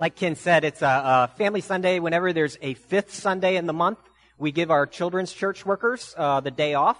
Like 0.00 0.14
Ken 0.14 0.36
said, 0.36 0.62
it's 0.62 0.80
a, 0.80 0.86
a, 0.86 1.30
family 1.36 1.60
Sunday. 1.60 1.98
Whenever 1.98 2.32
there's 2.32 2.56
a 2.62 2.74
fifth 2.74 3.12
Sunday 3.12 3.56
in 3.56 3.66
the 3.66 3.72
month, 3.72 3.98
we 4.38 4.52
give 4.52 4.70
our 4.70 4.86
children's 4.86 5.32
church 5.32 5.66
workers 5.66 6.14
uh, 6.16 6.38
the 6.38 6.52
day 6.52 6.74
off. 6.74 6.98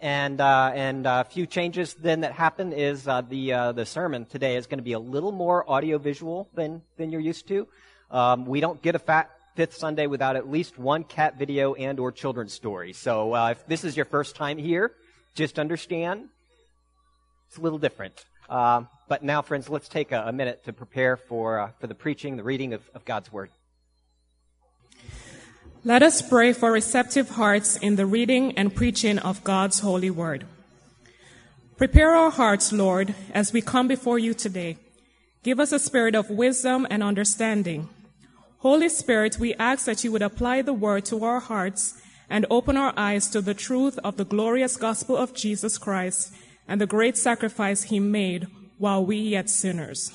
And 0.00 0.40
uh, 0.40 0.72
and 0.74 1.06
a 1.06 1.22
few 1.22 1.46
changes 1.46 1.94
then 1.94 2.22
that 2.22 2.32
happen 2.32 2.72
is 2.72 3.06
uh, 3.06 3.20
the 3.20 3.52
uh, 3.52 3.72
the 3.72 3.86
sermon 3.86 4.24
today 4.24 4.56
is 4.56 4.66
going 4.66 4.78
to 4.78 4.84
be 4.84 4.94
a 4.94 4.98
little 4.98 5.30
more 5.30 5.68
audiovisual 5.70 6.48
than 6.54 6.82
than 6.96 7.12
you're 7.12 7.20
used 7.20 7.46
to. 7.48 7.68
Um, 8.10 8.46
we 8.46 8.60
don't 8.60 8.82
get 8.82 8.96
a 8.96 8.98
fat 8.98 9.30
fifth 9.54 9.76
Sunday 9.76 10.08
without 10.08 10.34
at 10.34 10.50
least 10.50 10.76
one 10.76 11.04
cat 11.04 11.38
video 11.38 11.74
and 11.74 12.00
or 12.00 12.10
children's 12.10 12.52
story. 12.52 12.94
So 12.94 13.32
uh, 13.32 13.50
if 13.50 13.64
this 13.68 13.84
is 13.84 13.96
your 13.96 14.06
first 14.06 14.34
time 14.34 14.58
here, 14.58 14.90
just 15.34 15.58
understand 15.58 16.30
it's 17.46 17.58
a 17.58 17.60
little 17.60 17.78
different. 17.78 18.24
Uh, 18.50 18.82
but 19.06 19.22
now, 19.22 19.42
friends, 19.42 19.70
let's 19.70 19.88
take 19.88 20.10
a, 20.10 20.24
a 20.26 20.32
minute 20.32 20.64
to 20.64 20.72
prepare 20.72 21.16
for, 21.16 21.60
uh, 21.60 21.70
for 21.78 21.86
the 21.86 21.94
preaching, 21.94 22.36
the 22.36 22.42
reading 22.42 22.72
of, 22.72 22.82
of 22.94 23.04
God's 23.04 23.32
Word. 23.32 23.50
Let 25.84 26.02
us 26.02 26.20
pray 26.20 26.52
for 26.52 26.72
receptive 26.72 27.30
hearts 27.30 27.76
in 27.76 27.94
the 27.94 28.06
reading 28.06 28.58
and 28.58 28.74
preaching 28.74 29.18
of 29.18 29.42
God's 29.44 29.78
holy 29.78 30.10
word. 30.10 30.44
Prepare 31.78 32.14
our 32.14 32.30
hearts, 32.30 32.70
Lord, 32.70 33.14
as 33.32 33.54
we 33.54 33.62
come 33.62 33.88
before 33.88 34.18
you 34.18 34.34
today. 34.34 34.76
Give 35.42 35.58
us 35.58 35.72
a 35.72 35.78
spirit 35.78 36.14
of 36.14 36.28
wisdom 36.28 36.86
and 36.90 37.02
understanding. 37.02 37.88
Holy 38.58 38.90
Spirit, 38.90 39.38
we 39.38 39.54
ask 39.54 39.86
that 39.86 40.04
you 40.04 40.12
would 40.12 40.20
apply 40.20 40.60
the 40.60 40.74
word 40.74 41.06
to 41.06 41.24
our 41.24 41.40
hearts 41.40 41.98
and 42.28 42.44
open 42.50 42.76
our 42.76 42.92
eyes 42.94 43.28
to 43.30 43.40
the 43.40 43.54
truth 43.54 43.98
of 44.04 44.18
the 44.18 44.26
glorious 44.26 44.76
gospel 44.76 45.16
of 45.16 45.32
Jesus 45.32 45.78
Christ 45.78 46.34
and 46.70 46.80
the 46.80 46.86
great 46.86 47.18
sacrifice 47.18 47.82
he 47.82 47.98
made 47.98 48.46
while 48.78 49.04
we 49.04 49.16
yet 49.16 49.50
sinners. 49.50 50.12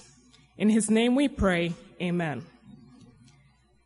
In 0.58 0.70
his 0.70 0.90
name 0.90 1.14
we 1.14 1.28
pray, 1.28 1.74
amen. 2.02 2.46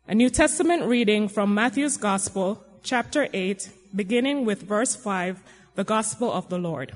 A 0.06 0.14
New 0.14 0.30
Testament 0.30 0.84
reading 0.84 1.28
from 1.28 1.52
Matthew's 1.52 1.96
Gospel, 1.96 2.64
chapter 2.84 3.28
8, 3.32 3.68
beginning 3.94 4.44
with 4.44 4.62
verse 4.62 4.94
5, 4.94 5.42
the 5.74 5.82
Gospel 5.82 6.32
of 6.32 6.48
the 6.48 6.58
Lord. 6.58 6.92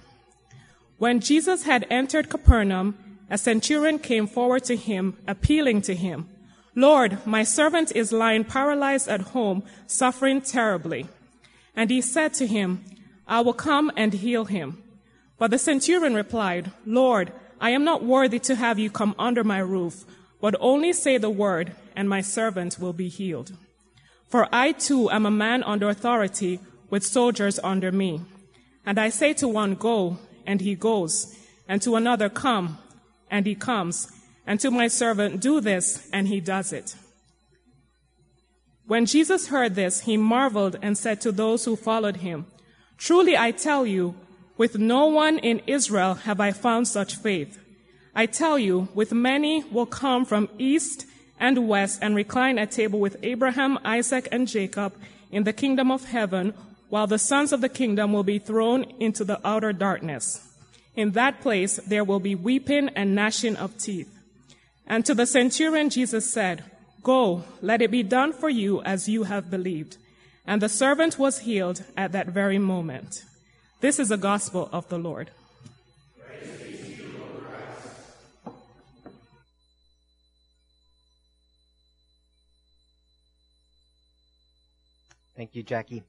When 0.99 1.19
Jesus 1.19 1.65
had 1.65 1.89
entered 1.91 2.31
Capernaum, 2.31 2.97
a 3.29 3.37
centurion 3.37 3.99
came 3.99 4.29
forward 4.29 4.63
to 4.67 4.77
him, 4.77 5.19
appealing 5.27 5.83
to 5.83 5.97
him, 5.97 6.29
Lord, 6.77 7.19
my 7.27 7.43
servant 7.43 7.91
is 7.97 8.13
lying 8.13 8.45
paralyzed 8.45 9.09
at 9.09 9.33
home, 9.35 9.65
suffering 9.89 10.41
terribly. 10.41 11.09
And 11.75 11.91
he 11.91 12.01
said 12.01 12.33
to 12.35 12.47
him, 12.47 12.85
I 13.27 13.41
will 13.41 13.55
come 13.55 13.91
and 13.97 14.13
heal 14.13 14.45
him. 14.45 14.84
But 15.39 15.51
the 15.51 15.59
centurion 15.59 16.15
replied, 16.15 16.71
Lord, 16.87 17.33
I 17.61 17.71
am 17.71 17.85
not 17.85 18.05
worthy 18.05 18.39
to 18.41 18.55
have 18.55 18.79
you 18.79 18.91
come 18.91 19.15
under 19.19 19.45
my 19.45 19.59
roof, 19.59 20.05
but 20.41 20.55
only 20.61 20.93
say 20.93 21.19
the 21.19 21.31
word 21.31 21.73
and 21.97 22.09
my 22.09 22.21
servant 22.21 22.79
will 22.79 22.93
be 22.93 23.09
healed. 23.09 23.53
For 24.29 24.49
I 24.53 24.73
too 24.73 25.11
am 25.11 25.27
a 25.27 25.31
man 25.31 25.63
under 25.63 25.89
authority 25.89 26.61
with 26.91 27.05
soldiers 27.05 27.59
under 27.63 27.93
me. 27.93 28.21
And 28.87 28.99
I 28.99 29.09
say 29.09 29.33
to 29.35 29.49
one, 29.49 29.75
Go, 29.75 30.19
and 30.47 30.61
he 30.61 30.75
goes, 30.75 31.39
and 31.69 31.81
to 31.83 31.97
another, 31.97 32.29
Come, 32.29 32.79
and 33.31 33.47
he 33.47 33.55
comes, 33.55 34.11
and 34.47 34.61
to 34.61 34.71
my 34.71 34.89
servant, 34.89 35.41
Do 35.41 35.61
this, 35.61 36.09
and 36.13 36.29
he 36.29 36.41
does 36.41 36.73
it. 36.73 36.97
When 38.87 39.07
Jesus 39.07 39.49
heard 39.49 39.75
this, 39.75 40.03
he 40.03 40.17
marveled 40.17 40.77
and 40.83 40.99
said 40.99 41.21
to 41.23 41.33
those 41.33 41.65
who 41.65 41.77
followed 41.77 42.19
him, 42.19 42.47
Truly 42.99 43.37
I 43.37 43.51
tell 43.51 43.87
you, 43.87 44.15
with 44.57 44.79
no 44.79 45.07
one 45.07 45.39
in 45.39 45.61
Israel 45.67 46.15
have 46.15 46.41
I 46.41 46.53
found 46.53 46.89
such 46.89 47.17
faith. 47.17 47.59
I 48.15 48.27
tell 48.27 48.59
you, 48.59 48.89
with 48.95 49.13
many 49.13 49.65
will 49.65 49.87
come 49.87 50.25
from 50.25 50.49
east 50.59 51.07
and 51.41 51.69
west 51.69 51.99
and 52.01 52.15
recline 52.15 52.59
at 52.59 52.71
table 52.71 53.01
with 53.01 53.17
Abraham, 53.23 53.79
Isaac, 53.85 54.29
and 54.31 54.47
Jacob 54.47 54.95
in 55.33 55.43
the 55.43 55.53
kingdom 55.53 55.91
of 55.91 56.05
heaven, 56.05 56.55
while 56.89 57.09
the 57.09 57.19
sons 57.19 57.53
of 57.53 57.61
the 57.61 57.69
kingdom 57.69 58.13
will 58.13 58.23
be 58.23 58.39
thrown 58.39 58.85
into 59.01 59.25
the 59.25 59.41
outer 59.45 59.73
darkness. 59.73 60.49
In 60.95 61.11
that 61.13 61.41
place 61.41 61.81
there 61.89 62.05
will 62.05 62.21
be 62.21 62.37
weeping 62.37 62.89
and 62.91 63.15
gnashing 63.17 63.57
of 63.57 63.77
teeth. 63.79 64.11
And 64.87 65.05
to 65.07 65.15
the 65.15 65.27
centurion 65.27 65.91
Jesus 65.91 66.31
said, 66.31 66.63
Go, 67.03 67.45
let 67.61 67.83
it 67.83 67.91
be 67.91 68.03
done 68.03 68.33
for 68.33 68.49
you 68.49 68.81
as 68.83 69.09
you 69.09 69.25
have 69.25 69.51
believed. 69.51 69.99
And 70.47 70.63
the 70.63 70.69
servant 70.69 71.19
was 71.19 71.41
healed 71.41 71.83
at 71.97 72.13
that 72.13 72.29
very 72.29 72.59
moment. 72.59 73.25
This 73.85 73.99
is 73.99 74.09
the 74.09 74.17
gospel 74.17 74.71
of 74.73 74.89
the 74.89 74.97
Lord. 74.97 75.31
Thank 85.37 85.55
you, 85.55 85.63
Jackie. 85.63 86.03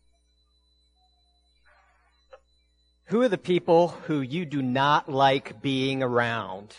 Who 3.08 3.22
are 3.22 3.28
the 3.28 3.38
people 3.38 3.90
who 4.08 4.22
you 4.22 4.46
do 4.46 4.62
not 4.62 5.12
like 5.12 5.62
being 5.62 6.02
around? 6.02 6.78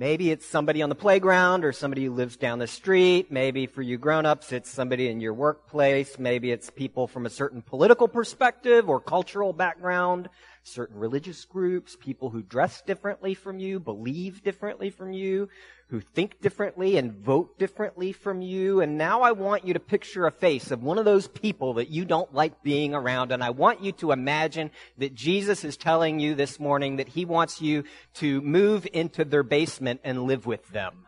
Maybe 0.00 0.30
it's 0.30 0.46
somebody 0.46 0.80
on 0.80 0.88
the 0.88 0.94
playground 0.94 1.62
or 1.62 1.72
somebody 1.72 2.06
who 2.06 2.14
lives 2.14 2.38
down 2.38 2.58
the 2.58 2.66
street. 2.66 3.30
Maybe 3.30 3.66
for 3.66 3.82
you 3.82 3.98
grown-ups, 3.98 4.50
it's 4.50 4.70
somebody 4.70 5.08
in 5.08 5.20
your 5.20 5.34
workplace. 5.34 6.18
Maybe 6.18 6.50
it's 6.50 6.70
people 6.70 7.06
from 7.06 7.26
a 7.26 7.28
certain 7.28 7.60
political 7.60 8.08
perspective 8.08 8.88
or 8.88 8.98
cultural 8.98 9.52
background 9.52 10.30
certain 10.62 10.98
religious 10.98 11.44
groups, 11.44 11.96
people 11.98 12.30
who 12.30 12.42
dress 12.42 12.82
differently 12.82 13.34
from 13.34 13.58
you, 13.58 13.80
believe 13.80 14.42
differently 14.42 14.90
from 14.90 15.12
you, 15.12 15.48
who 15.88 16.00
think 16.00 16.40
differently 16.40 16.96
and 16.96 17.12
vote 17.12 17.58
differently 17.58 18.12
from 18.12 18.42
you. 18.42 18.80
And 18.80 18.96
now 18.96 19.22
I 19.22 19.32
want 19.32 19.66
you 19.66 19.74
to 19.74 19.80
picture 19.80 20.26
a 20.26 20.30
face 20.30 20.70
of 20.70 20.82
one 20.82 20.98
of 20.98 21.04
those 21.04 21.26
people 21.26 21.74
that 21.74 21.88
you 21.88 22.04
don't 22.04 22.32
like 22.32 22.62
being 22.62 22.94
around. 22.94 23.32
And 23.32 23.42
I 23.42 23.50
want 23.50 23.82
you 23.82 23.92
to 23.92 24.12
imagine 24.12 24.70
that 24.98 25.14
Jesus 25.14 25.64
is 25.64 25.76
telling 25.76 26.20
you 26.20 26.34
this 26.34 26.60
morning 26.60 26.96
that 26.96 27.08
he 27.08 27.24
wants 27.24 27.60
you 27.60 27.84
to 28.14 28.40
move 28.42 28.86
into 28.92 29.24
their 29.24 29.42
basement 29.42 30.00
and 30.04 30.24
live 30.24 30.46
with 30.46 30.68
them. 30.68 31.06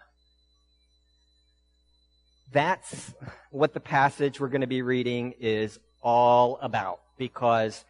That's 2.53 3.15
what 3.51 3.73
the 3.73 3.81
passage 3.81 4.41
we're 4.41 4.49
going 4.49 4.63
to 4.63 4.67
be 4.67 4.83
reading 4.83 5.35
is 5.41 5.79
all 6.03 6.59
about 6.61 7.01
because 7.17 7.85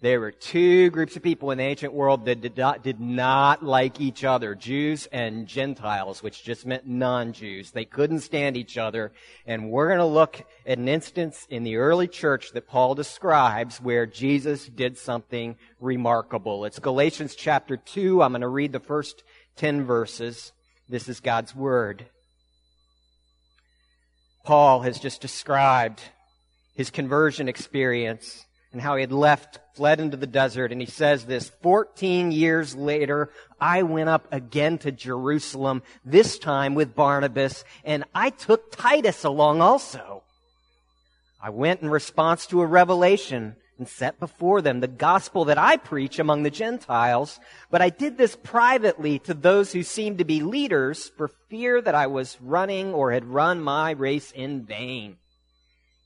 there 0.00 0.20
were 0.20 0.30
two 0.30 0.90
groups 0.90 1.16
of 1.16 1.24
people 1.24 1.50
in 1.50 1.58
the 1.58 1.64
ancient 1.64 1.92
world 1.92 2.24
that 2.26 2.40
did 2.40 2.56
not, 2.56 2.84
did 2.84 3.00
not 3.00 3.64
like 3.64 4.00
each 4.00 4.22
other, 4.22 4.54
Jews 4.54 5.08
and 5.10 5.48
Gentiles, 5.48 6.22
which 6.22 6.44
just 6.44 6.64
meant 6.64 6.86
non-Jews. 6.86 7.72
They 7.72 7.84
couldn't 7.84 8.20
stand 8.20 8.56
each 8.56 8.78
other. 8.78 9.10
And 9.44 9.70
we're 9.70 9.88
going 9.88 9.98
to 9.98 10.04
look 10.04 10.44
at 10.64 10.78
an 10.78 10.86
instance 10.86 11.48
in 11.50 11.64
the 11.64 11.78
early 11.78 12.06
church 12.06 12.52
that 12.52 12.68
Paul 12.68 12.94
describes 12.94 13.80
where 13.80 14.06
Jesus 14.06 14.66
did 14.66 14.96
something 14.96 15.56
remarkable. 15.80 16.64
It's 16.64 16.78
Galatians 16.78 17.34
chapter 17.34 17.76
2. 17.76 18.22
I'm 18.22 18.30
going 18.30 18.42
to 18.42 18.48
read 18.48 18.70
the 18.70 18.78
first 18.78 19.24
10 19.56 19.84
verses. 19.84 20.52
This 20.88 21.08
is 21.08 21.18
God's 21.18 21.56
Word. 21.56 22.06
Paul 24.44 24.82
has 24.82 25.00
just 25.00 25.20
described 25.20 26.00
his 26.74 26.90
conversion 26.90 27.48
experience 27.48 28.46
and 28.72 28.82
how 28.82 28.96
he 28.96 29.00
had 29.00 29.12
left, 29.12 29.58
fled 29.74 30.00
into 30.00 30.16
the 30.16 30.26
desert. 30.26 30.72
And 30.72 30.80
he 30.80 30.86
says 30.86 31.24
this, 31.24 31.50
14 31.62 32.30
years 32.32 32.74
later, 32.74 33.30
I 33.60 33.82
went 33.82 34.08
up 34.08 34.26
again 34.32 34.78
to 34.78 34.92
Jerusalem, 34.92 35.82
this 36.04 36.38
time 36.38 36.74
with 36.74 36.94
Barnabas, 36.94 37.64
and 37.84 38.04
I 38.14 38.30
took 38.30 38.70
Titus 38.70 39.24
along 39.24 39.60
also. 39.60 40.22
I 41.40 41.50
went 41.50 41.82
in 41.82 41.88
response 41.88 42.46
to 42.46 42.60
a 42.60 42.66
revelation 42.66 43.56
and 43.78 43.88
set 43.88 44.18
before 44.18 44.60
them 44.60 44.80
the 44.80 44.88
gospel 44.88 45.44
that 45.46 45.56
I 45.56 45.76
preach 45.76 46.18
among 46.18 46.42
the 46.42 46.50
Gentiles, 46.50 47.38
but 47.70 47.80
I 47.80 47.90
did 47.90 48.18
this 48.18 48.36
privately 48.36 49.20
to 49.20 49.34
those 49.34 49.72
who 49.72 49.84
seemed 49.84 50.18
to 50.18 50.24
be 50.24 50.40
leaders 50.40 51.10
for 51.16 51.28
fear 51.48 51.80
that 51.80 51.94
I 51.94 52.08
was 52.08 52.36
running 52.40 52.92
or 52.92 53.12
had 53.12 53.24
run 53.24 53.60
my 53.60 53.92
race 53.92 54.32
in 54.32 54.64
vain. 54.64 55.16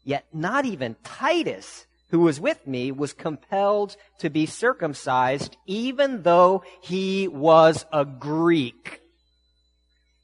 Yet 0.04 0.26
not 0.32 0.66
even 0.66 0.96
Titus 1.02 1.86
who 2.12 2.20
was 2.20 2.38
with 2.38 2.66
me 2.66 2.92
was 2.92 3.14
compelled 3.14 3.96
to 4.18 4.30
be 4.30 4.44
circumcised 4.44 5.56
even 5.66 6.22
though 6.22 6.62
he 6.82 7.26
was 7.26 7.86
a 7.90 8.04
Greek. 8.04 9.00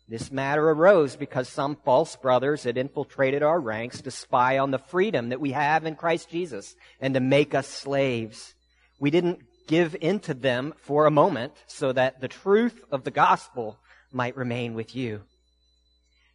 This 0.06 0.30
matter 0.30 0.70
arose 0.70 1.16
because 1.16 1.48
some 1.48 1.76
false 1.76 2.14
brothers 2.16 2.64
had 2.64 2.76
infiltrated 2.76 3.42
our 3.42 3.58
ranks 3.58 4.02
to 4.02 4.10
spy 4.10 4.58
on 4.58 4.70
the 4.70 4.78
freedom 4.78 5.30
that 5.30 5.40
we 5.40 5.52
have 5.52 5.86
in 5.86 5.96
Christ 5.96 6.28
Jesus 6.30 6.76
and 7.00 7.14
to 7.14 7.20
make 7.20 7.54
us 7.54 7.66
slaves. 7.66 8.54
We 9.00 9.10
didn't 9.10 9.40
give 9.66 9.96
in 9.98 10.20
to 10.20 10.34
them 10.34 10.74
for 10.82 11.06
a 11.06 11.10
moment 11.10 11.54
so 11.66 11.92
that 11.92 12.20
the 12.20 12.28
truth 12.28 12.84
of 12.92 13.04
the 13.04 13.10
gospel 13.10 13.78
might 14.12 14.36
remain 14.36 14.74
with 14.74 14.94
you. 14.94 15.22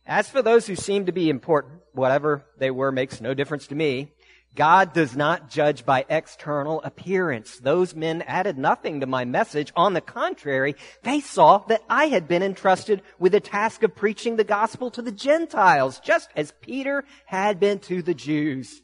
As 0.06 0.30
for 0.30 0.42
those 0.42 0.66
who 0.66 0.76
seem 0.76 1.06
to 1.06 1.12
be 1.12 1.30
important, 1.30 1.82
whatever 1.94 2.44
they 2.58 2.72
were 2.72 2.92
makes 2.92 3.22
no 3.22 3.36
difference 3.36 3.68
to 3.68 3.76
me. 3.76 4.12
God 4.56 4.94
does 4.94 5.16
not 5.16 5.50
judge 5.50 5.84
by 5.84 6.06
external 6.10 6.82
appearance. 6.84 7.58
Those 7.58 7.96
men 7.96 8.22
added 8.24 8.58
nothing 8.58 9.00
to 9.00 9.08
my 9.08 9.26
message. 9.26 9.72
On 9.76 9.94
the 9.94 10.02
contrary, 10.02 10.76
they 11.02 11.22
saw 11.22 11.60
that 11.70 11.82
I 11.90 12.06
had 12.06 12.28
been 12.28 12.44
entrusted 12.44 13.02
with 13.18 13.32
the 13.32 13.40
task 13.40 13.82
of 13.82 13.96
preaching 13.96 14.36
the 14.36 14.44
gospel 14.44 14.92
to 14.92 15.02
the 15.02 15.12
Gentiles, 15.12 16.00
just 16.00 16.30
as 16.36 16.54
Peter 16.62 17.04
had 17.26 17.60
been 17.60 17.80
to 17.80 18.04
the 18.04 18.14
Jews. 18.14 18.82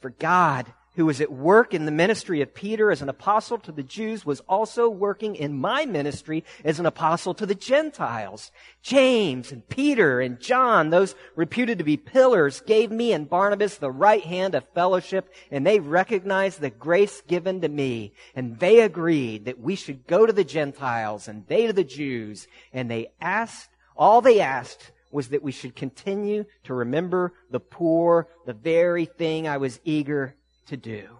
For 0.00 0.10
God 0.10 0.72
who 0.96 1.06
was 1.06 1.20
at 1.20 1.32
work 1.32 1.74
in 1.74 1.84
the 1.84 1.90
ministry 1.90 2.40
of 2.40 2.54
Peter 2.54 2.90
as 2.90 3.02
an 3.02 3.08
apostle 3.08 3.58
to 3.58 3.72
the 3.72 3.82
Jews, 3.82 4.24
was 4.24 4.40
also 4.40 4.88
working 4.88 5.34
in 5.34 5.58
my 5.58 5.84
ministry 5.84 6.44
as 6.64 6.78
an 6.78 6.86
apostle 6.86 7.34
to 7.34 7.46
the 7.46 7.54
Gentiles. 7.54 8.52
James 8.82 9.50
and 9.50 9.68
Peter 9.68 10.20
and 10.20 10.40
John, 10.40 10.90
those 10.90 11.14
reputed 11.34 11.78
to 11.78 11.84
be 11.84 11.96
pillars, 11.96 12.60
gave 12.60 12.90
me 12.90 13.12
and 13.12 13.28
Barnabas 13.28 13.76
the 13.78 13.90
right 13.90 14.22
hand 14.22 14.54
of 14.54 14.68
fellowship, 14.74 15.32
and 15.50 15.66
they 15.66 15.80
recognized 15.80 16.60
the 16.60 16.70
grace 16.70 17.22
given 17.22 17.60
to 17.62 17.68
me. 17.68 18.12
And 18.34 18.58
they 18.58 18.80
agreed 18.80 19.46
that 19.46 19.60
we 19.60 19.74
should 19.74 20.06
go 20.06 20.26
to 20.26 20.32
the 20.32 20.44
Gentiles 20.44 21.28
and 21.28 21.46
they 21.48 21.66
to 21.66 21.72
the 21.72 21.84
Jews. 21.84 22.46
And 22.72 22.90
they 22.90 23.08
asked, 23.20 23.70
all 23.96 24.20
they 24.20 24.40
asked 24.40 24.92
was 25.10 25.28
that 25.28 25.42
we 25.42 25.52
should 25.52 25.76
continue 25.76 26.44
to 26.64 26.74
remember 26.74 27.32
the 27.50 27.60
poor, 27.60 28.28
the 28.46 28.52
very 28.52 29.04
thing 29.04 29.46
I 29.46 29.58
was 29.58 29.80
eager 29.84 30.34
to 30.66 30.76
do. 30.76 31.18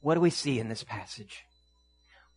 What 0.00 0.14
do 0.14 0.20
we 0.20 0.30
see 0.30 0.58
in 0.58 0.68
this 0.68 0.84
passage? 0.84 1.44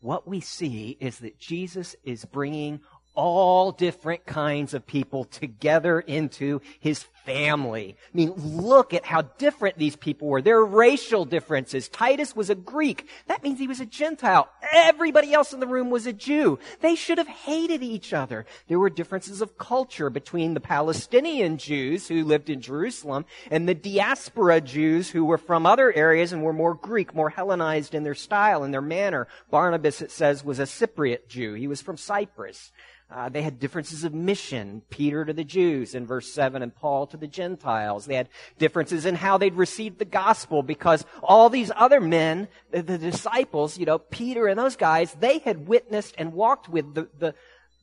What 0.01 0.27
we 0.27 0.41
see 0.41 0.97
is 0.99 1.19
that 1.19 1.39
Jesus 1.39 1.95
is 2.03 2.25
bringing 2.25 2.81
all 3.15 3.71
different 3.71 4.25
kinds 4.25 4.73
of 4.73 4.85
people 4.85 5.23
together 5.23 5.99
into 5.99 6.61
his 6.79 7.05
family. 7.25 7.95
I 8.13 8.17
mean, 8.17 8.33
look 8.35 8.93
at 8.93 9.05
how 9.05 9.23
different 9.37 9.77
these 9.77 9.95
people 9.95 10.27
were. 10.27 10.41
There 10.41 10.57
are 10.57 10.65
racial 10.65 11.25
differences. 11.25 11.89
Titus 11.89 12.35
was 12.35 12.49
a 12.49 12.55
Greek. 12.55 13.07
That 13.27 13.43
means 13.43 13.59
he 13.59 13.67
was 13.67 13.79
a 13.79 13.85
Gentile. 13.85 14.49
Everybody 14.71 15.33
else 15.33 15.53
in 15.53 15.59
the 15.59 15.67
room 15.67 15.89
was 15.89 16.05
a 16.05 16.13
Jew. 16.13 16.59
They 16.81 16.95
should 16.95 17.17
have 17.17 17.27
hated 17.27 17.83
each 17.83 18.13
other. 18.13 18.45
There 18.67 18.79
were 18.79 18.89
differences 18.89 19.41
of 19.41 19.57
culture 19.57 20.09
between 20.09 20.53
the 20.53 20.59
Palestinian 20.59 21.57
Jews 21.57 22.07
who 22.07 22.23
lived 22.23 22.49
in 22.49 22.61
Jerusalem 22.61 23.25
and 23.49 23.67
the 23.67 23.75
diaspora 23.75 24.61
Jews 24.61 25.09
who 25.09 25.25
were 25.25 25.37
from 25.37 25.65
other 25.65 25.91
areas 25.93 26.33
and 26.33 26.43
were 26.43 26.53
more 26.53 26.73
Greek, 26.73 27.13
more 27.13 27.29
Hellenized 27.29 27.95
in 27.95 28.03
their 28.03 28.15
style 28.15 28.63
and 28.63 28.73
their 28.73 28.81
manner. 28.81 29.27
Barnabas, 29.49 30.01
it 30.01 30.11
says, 30.11 30.43
was 30.43 30.59
a 30.59 30.63
Cypriot 30.63 31.27
Jew. 31.27 31.53
He 31.53 31.67
was 31.67 31.81
from 31.81 31.97
Cyprus. 31.97 32.71
Uh, 33.13 33.29
they 33.29 33.43
had 33.43 33.59
differences 33.59 34.03
of 34.03 34.13
mission. 34.13 34.81
Peter 34.89 35.23
to 35.23 35.33
the 35.33 35.43
Jews 35.43 35.93
in 35.93 36.05
verse 36.05 36.31
7 36.31 36.63
and 36.63 36.73
Paul 36.73 37.05
to 37.13 37.17
the 37.17 37.27
Gentiles. 37.27 38.05
They 38.05 38.15
had 38.15 38.27
differences 38.57 39.05
in 39.05 39.15
how 39.15 39.37
they'd 39.37 39.53
received 39.53 39.99
the 39.99 40.05
gospel 40.05 40.63
because 40.63 41.05
all 41.21 41.49
these 41.49 41.71
other 41.75 42.01
men, 42.01 42.47
the, 42.71 42.81
the 42.81 42.97
disciples, 42.97 43.77
you 43.77 43.85
know, 43.85 43.99
Peter 43.99 44.47
and 44.47 44.59
those 44.59 44.75
guys, 44.75 45.15
they 45.19 45.37
had 45.37 45.67
witnessed 45.67 46.15
and 46.17 46.33
walked 46.33 46.69
with 46.69 46.95
the, 46.95 47.07
the, 47.19 47.35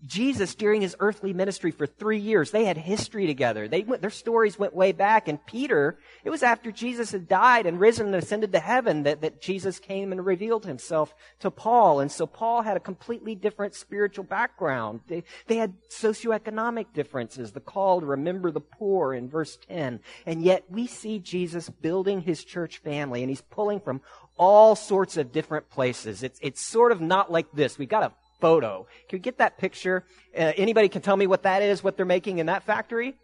Jesus 0.06 0.54
during 0.54 0.80
his 0.80 0.96
earthly 1.00 1.32
ministry 1.32 1.70
for 1.70 1.86
three 1.86 2.18
years. 2.18 2.50
They 2.50 2.64
had 2.64 2.78
history 2.78 3.26
together. 3.26 3.68
They 3.68 3.82
went, 3.82 4.00
their 4.00 4.10
stories 4.10 4.58
went 4.58 4.74
way 4.74 4.92
back. 4.92 5.28
And 5.28 5.44
Peter, 5.44 5.98
it 6.24 6.30
was 6.30 6.42
after 6.42 6.72
Jesus 6.72 7.12
had 7.12 7.28
died 7.28 7.66
and 7.66 7.78
risen 7.78 8.06
and 8.06 8.14
ascended 8.14 8.52
to 8.52 8.60
heaven 8.60 9.02
that, 9.02 9.20
that 9.20 9.42
Jesus 9.42 9.78
came 9.78 10.12
and 10.12 10.24
revealed 10.24 10.64
himself 10.64 11.14
to 11.40 11.50
Paul. 11.50 12.00
And 12.00 12.10
so 12.10 12.26
Paul 12.26 12.62
had 12.62 12.76
a 12.76 12.80
completely 12.80 13.34
different 13.34 13.74
spiritual 13.74 14.24
background. 14.24 15.00
They, 15.06 15.24
they 15.46 15.56
had 15.56 15.74
socioeconomic 15.90 16.92
differences. 16.94 17.52
The 17.52 17.60
call 17.60 18.00
to 18.00 18.06
remember 18.06 18.50
the 18.50 18.60
poor 18.60 19.12
in 19.12 19.28
verse 19.28 19.58
10. 19.68 20.00
And 20.24 20.42
yet 20.42 20.64
we 20.70 20.86
see 20.86 21.18
Jesus 21.18 21.68
building 21.68 22.22
his 22.22 22.42
church 22.44 22.78
family 22.78 23.22
and 23.22 23.28
he's 23.28 23.42
pulling 23.42 23.80
from 23.80 24.00
all 24.38 24.74
sorts 24.74 25.18
of 25.18 25.32
different 25.32 25.68
places. 25.68 26.22
It's, 26.22 26.38
it's 26.42 26.62
sort 26.62 26.92
of 26.92 27.02
not 27.02 27.30
like 27.30 27.52
this. 27.52 27.78
We've 27.78 27.88
got 27.88 28.04
a 28.04 28.12
photo. 28.40 28.86
Can 29.08 29.18
we 29.18 29.20
get 29.20 29.38
that 29.38 29.58
picture? 29.58 30.04
Uh, 30.36 30.52
anybody 30.56 30.88
can 30.88 31.02
tell 31.02 31.16
me 31.16 31.26
what 31.26 31.42
that 31.42 31.62
is, 31.62 31.84
what 31.84 31.96
they're 31.96 32.06
making 32.06 32.38
in 32.38 32.46
that 32.46 32.64
factory? 32.64 33.16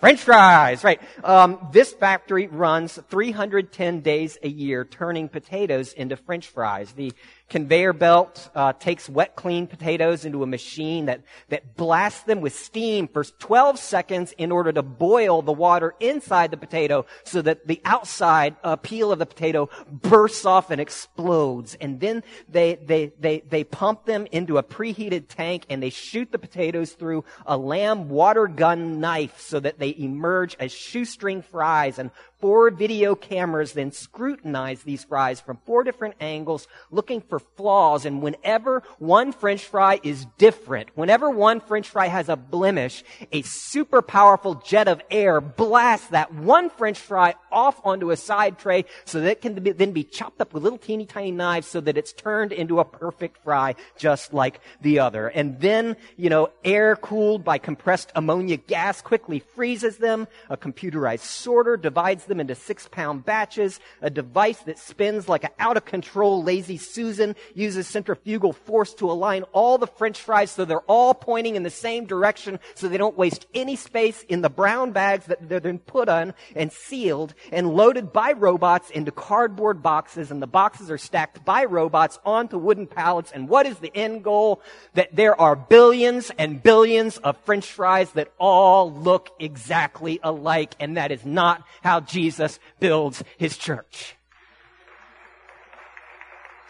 French 0.00 0.20
fries, 0.20 0.82
right. 0.82 0.98
Um, 1.22 1.68
this 1.72 1.92
factory 1.92 2.46
runs 2.46 2.98
310 3.10 4.00
days 4.00 4.38
a 4.42 4.48
year 4.48 4.86
turning 4.86 5.28
potatoes 5.28 5.92
into 5.92 6.16
French 6.16 6.46
fries. 6.48 6.92
The 6.92 7.12
conveyor 7.50 7.92
belt 7.92 8.48
uh, 8.54 8.72
takes 8.72 9.08
wet, 9.08 9.34
clean 9.36 9.66
potatoes 9.66 10.24
into 10.24 10.42
a 10.42 10.46
machine 10.46 11.06
that, 11.06 11.20
that 11.48 11.76
blasts 11.76 12.22
them 12.22 12.40
with 12.40 12.54
steam 12.54 13.08
for 13.08 13.24
12 13.24 13.78
seconds 13.78 14.32
in 14.38 14.52
order 14.52 14.72
to 14.72 14.82
boil 14.82 15.42
the 15.42 15.52
water 15.52 15.94
inside 16.00 16.52
the 16.52 16.56
potato 16.56 17.04
so 17.24 17.42
that 17.42 17.66
the 17.66 17.80
outside 17.84 18.56
uh, 18.62 18.76
peel 18.76 19.10
of 19.12 19.18
the 19.18 19.26
potato 19.26 19.68
bursts 19.90 20.46
off 20.46 20.70
and 20.70 20.80
explodes. 20.80 21.76
And 21.80 22.00
then 22.00 22.22
they, 22.48 22.76
they, 22.76 23.12
they, 23.18 23.40
they 23.40 23.64
pump 23.64 24.06
them 24.06 24.26
into 24.30 24.56
a 24.56 24.62
preheated 24.62 25.24
tank 25.28 25.66
and 25.68 25.82
they 25.82 25.90
shoot 25.90 26.30
the 26.30 26.38
potatoes 26.38 26.92
through 26.92 27.24
a 27.44 27.56
lamb 27.56 28.08
water 28.08 28.46
gun 28.46 29.00
knife 29.00 29.40
so 29.40 29.58
that 29.58 29.80
they 29.80 29.94
emerge 29.98 30.56
as 30.60 30.72
shoestring 30.72 31.42
fries 31.42 31.98
and 31.98 32.12
Four 32.40 32.70
video 32.70 33.14
cameras 33.14 33.72
then 33.74 33.92
scrutinize 33.92 34.82
these 34.82 35.04
fries 35.04 35.40
from 35.40 35.58
four 35.66 35.84
different 35.84 36.14
angles, 36.20 36.66
looking 36.90 37.20
for 37.20 37.38
flaws. 37.38 38.06
And 38.06 38.22
whenever 38.22 38.82
one 38.98 39.32
french 39.32 39.64
fry 39.64 40.00
is 40.02 40.26
different, 40.38 40.88
whenever 40.94 41.28
one 41.28 41.60
french 41.60 41.88
fry 41.88 42.06
has 42.06 42.30
a 42.30 42.36
blemish, 42.36 43.04
a 43.30 43.42
super 43.42 44.00
powerful 44.00 44.54
jet 44.54 44.88
of 44.88 45.02
air 45.10 45.40
blasts 45.40 46.08
that 46.08 46.32
one 46.32 46.70
french 46.70 46.98
fry 46.98 47.34
off 47.52 47.78
onto 47.84 48.10
a 48.10 48.16
side 48.16 48.58
tray 48.58 48.86
so 49.04 49.20
that 49.20 49.30
it 49.30 49.40
can 49.42 49.62
then 49.76 49.92
be 49.92 50.04
chopped 50.04 50.40
up 50.40 50.54
with 50.54 50.62
little 50.62 50.78
teeny 50.78 51.04
tiny 51.04 51.32
knives 51.32 51.66
so 51.66 51.80
that 51.80 51.98
it's 51.98 52.12
turned 52.12 52.52
into 52.52 52.80
a 52.80 52.84
perfect 52.84 53.42
fry 53.44 53.74
just 53.98 54.32
like 54.32 54.60
the 54.80 54.98
other. 55.00 55.28
And 55.28 55.60
then, 55.60 55.96
you 56.16 56.30
know, 56.30 56.48
air 56.64 56.96
cooled 56.96 57.44
by 57.44 57.58
compressed 57.58 58.12
ammonia 58.16 58.56
gas 58.56 59.02
quickly 59.02 59.40
freezes 59.40 59.98
them. 59.98 60.26
A 60.48 60.56
computerized 60.56 61.20
sorter 61.20 61.76
divides 61.76 62.29
them 62.30 62.40
into 62.40 62.54
six 62.54 62.88
pound 62.88 63.26
batches. 63.26 63.78
A 64.00 64.08
device 64.08 64.60
that 64.60 64.78
spins 64.78 65.28
like 65.28 65.44
an 65.44 65.50
out 65.58 65.76
of 65.76 65.84
control 65.84 66.42
lazy 66.42 66.78
Susan 66.78 67.36
uses 67.54 67.86
centrifugal 67.86 68.54
force 68.54 68.94
to 68.94 69.10
align 69.10 69.42
all 69.52 69.76
the 69.76 69.86
french 69.86 70.18
fries 70.18 70.50
so 70.50 70.64
they're 70.64 70.80
all 70.82 71.12
pointing 71.12 71.56
in 71.56 71.62
the 71.62 71.70
same 71.70 72.06
direction 72.06 72.58
so 72.74 72.88
they 72.88 72.96
don't 72.96 73.18
waste 73.18 73.46
any 73.54 73.76
space 73.76 74.22
in 74.28 74.40
the 74.40 74.48
brown 74.48 74.92
bags 74.92 75.26
that 75.26 75.48
they're 75.48 75.60
then 75.60 75.78
put 75.78 76.08
on 76.08 76.32
and 76.54 76.72
sealed 76.72 77.34
and 77.52 77.74
loaded 77.74 78.12
by 78.12 78.32
robots 78.32 78.90
into 78.90 79.10
cardboard 79.10 79.82
boxes 79.82 80.30
and 80.30 80.40
the 80.40 80.46
boxes 80.46 80.90
are 80.90 80.98
stacked 80.98 81.44
by 81.44 81.64
robots 81.64 82.18
onto 82.24 82.56
wooden 82.56 82.86
pallets. 82.86 83.32
And 83.32 83.48
what 83.48 83.66
is 83.66 83.78
the 83.78 83.94
end 83.94 84.22
goal? 84.22 84.62
That 84.94 85.14
there 85.14 85.38
are 85.38 85.56
billions 85.56 86.30
and 86.38 86.62
billions 86.62 87.18
of 87.18 87.36
french 87.38 87.66
fries 87.66 88.12
that 88.12 88.32
all 88.38 88.92
look 88.92 89.30
exactly 89.40 90.20
alike 90.22 90.74
and 90.78 90.96
that 90.96 91.10
is 91.10 91.26
not 91.26 91.64
how 91.82 92.00
Jesus 92.00 92.19
Jesus 92.20 92.58
builds 92.78 93.24
his 93.38 93.56
church. 93.56 94.14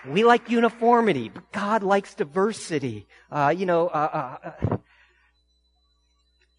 We 0.07 0.23
like 0.23 0.49
uniformity, 0.49 1.29
but 1.29 1.51
God 1.51 1.83
likes 1.83 2.15
diversity. 2.15 3.09
Uh, 3.31 3.53
you 3.57 3.67
know, 3.67 3.89
uh, 3.89 4.39
uh, 4.45 4.77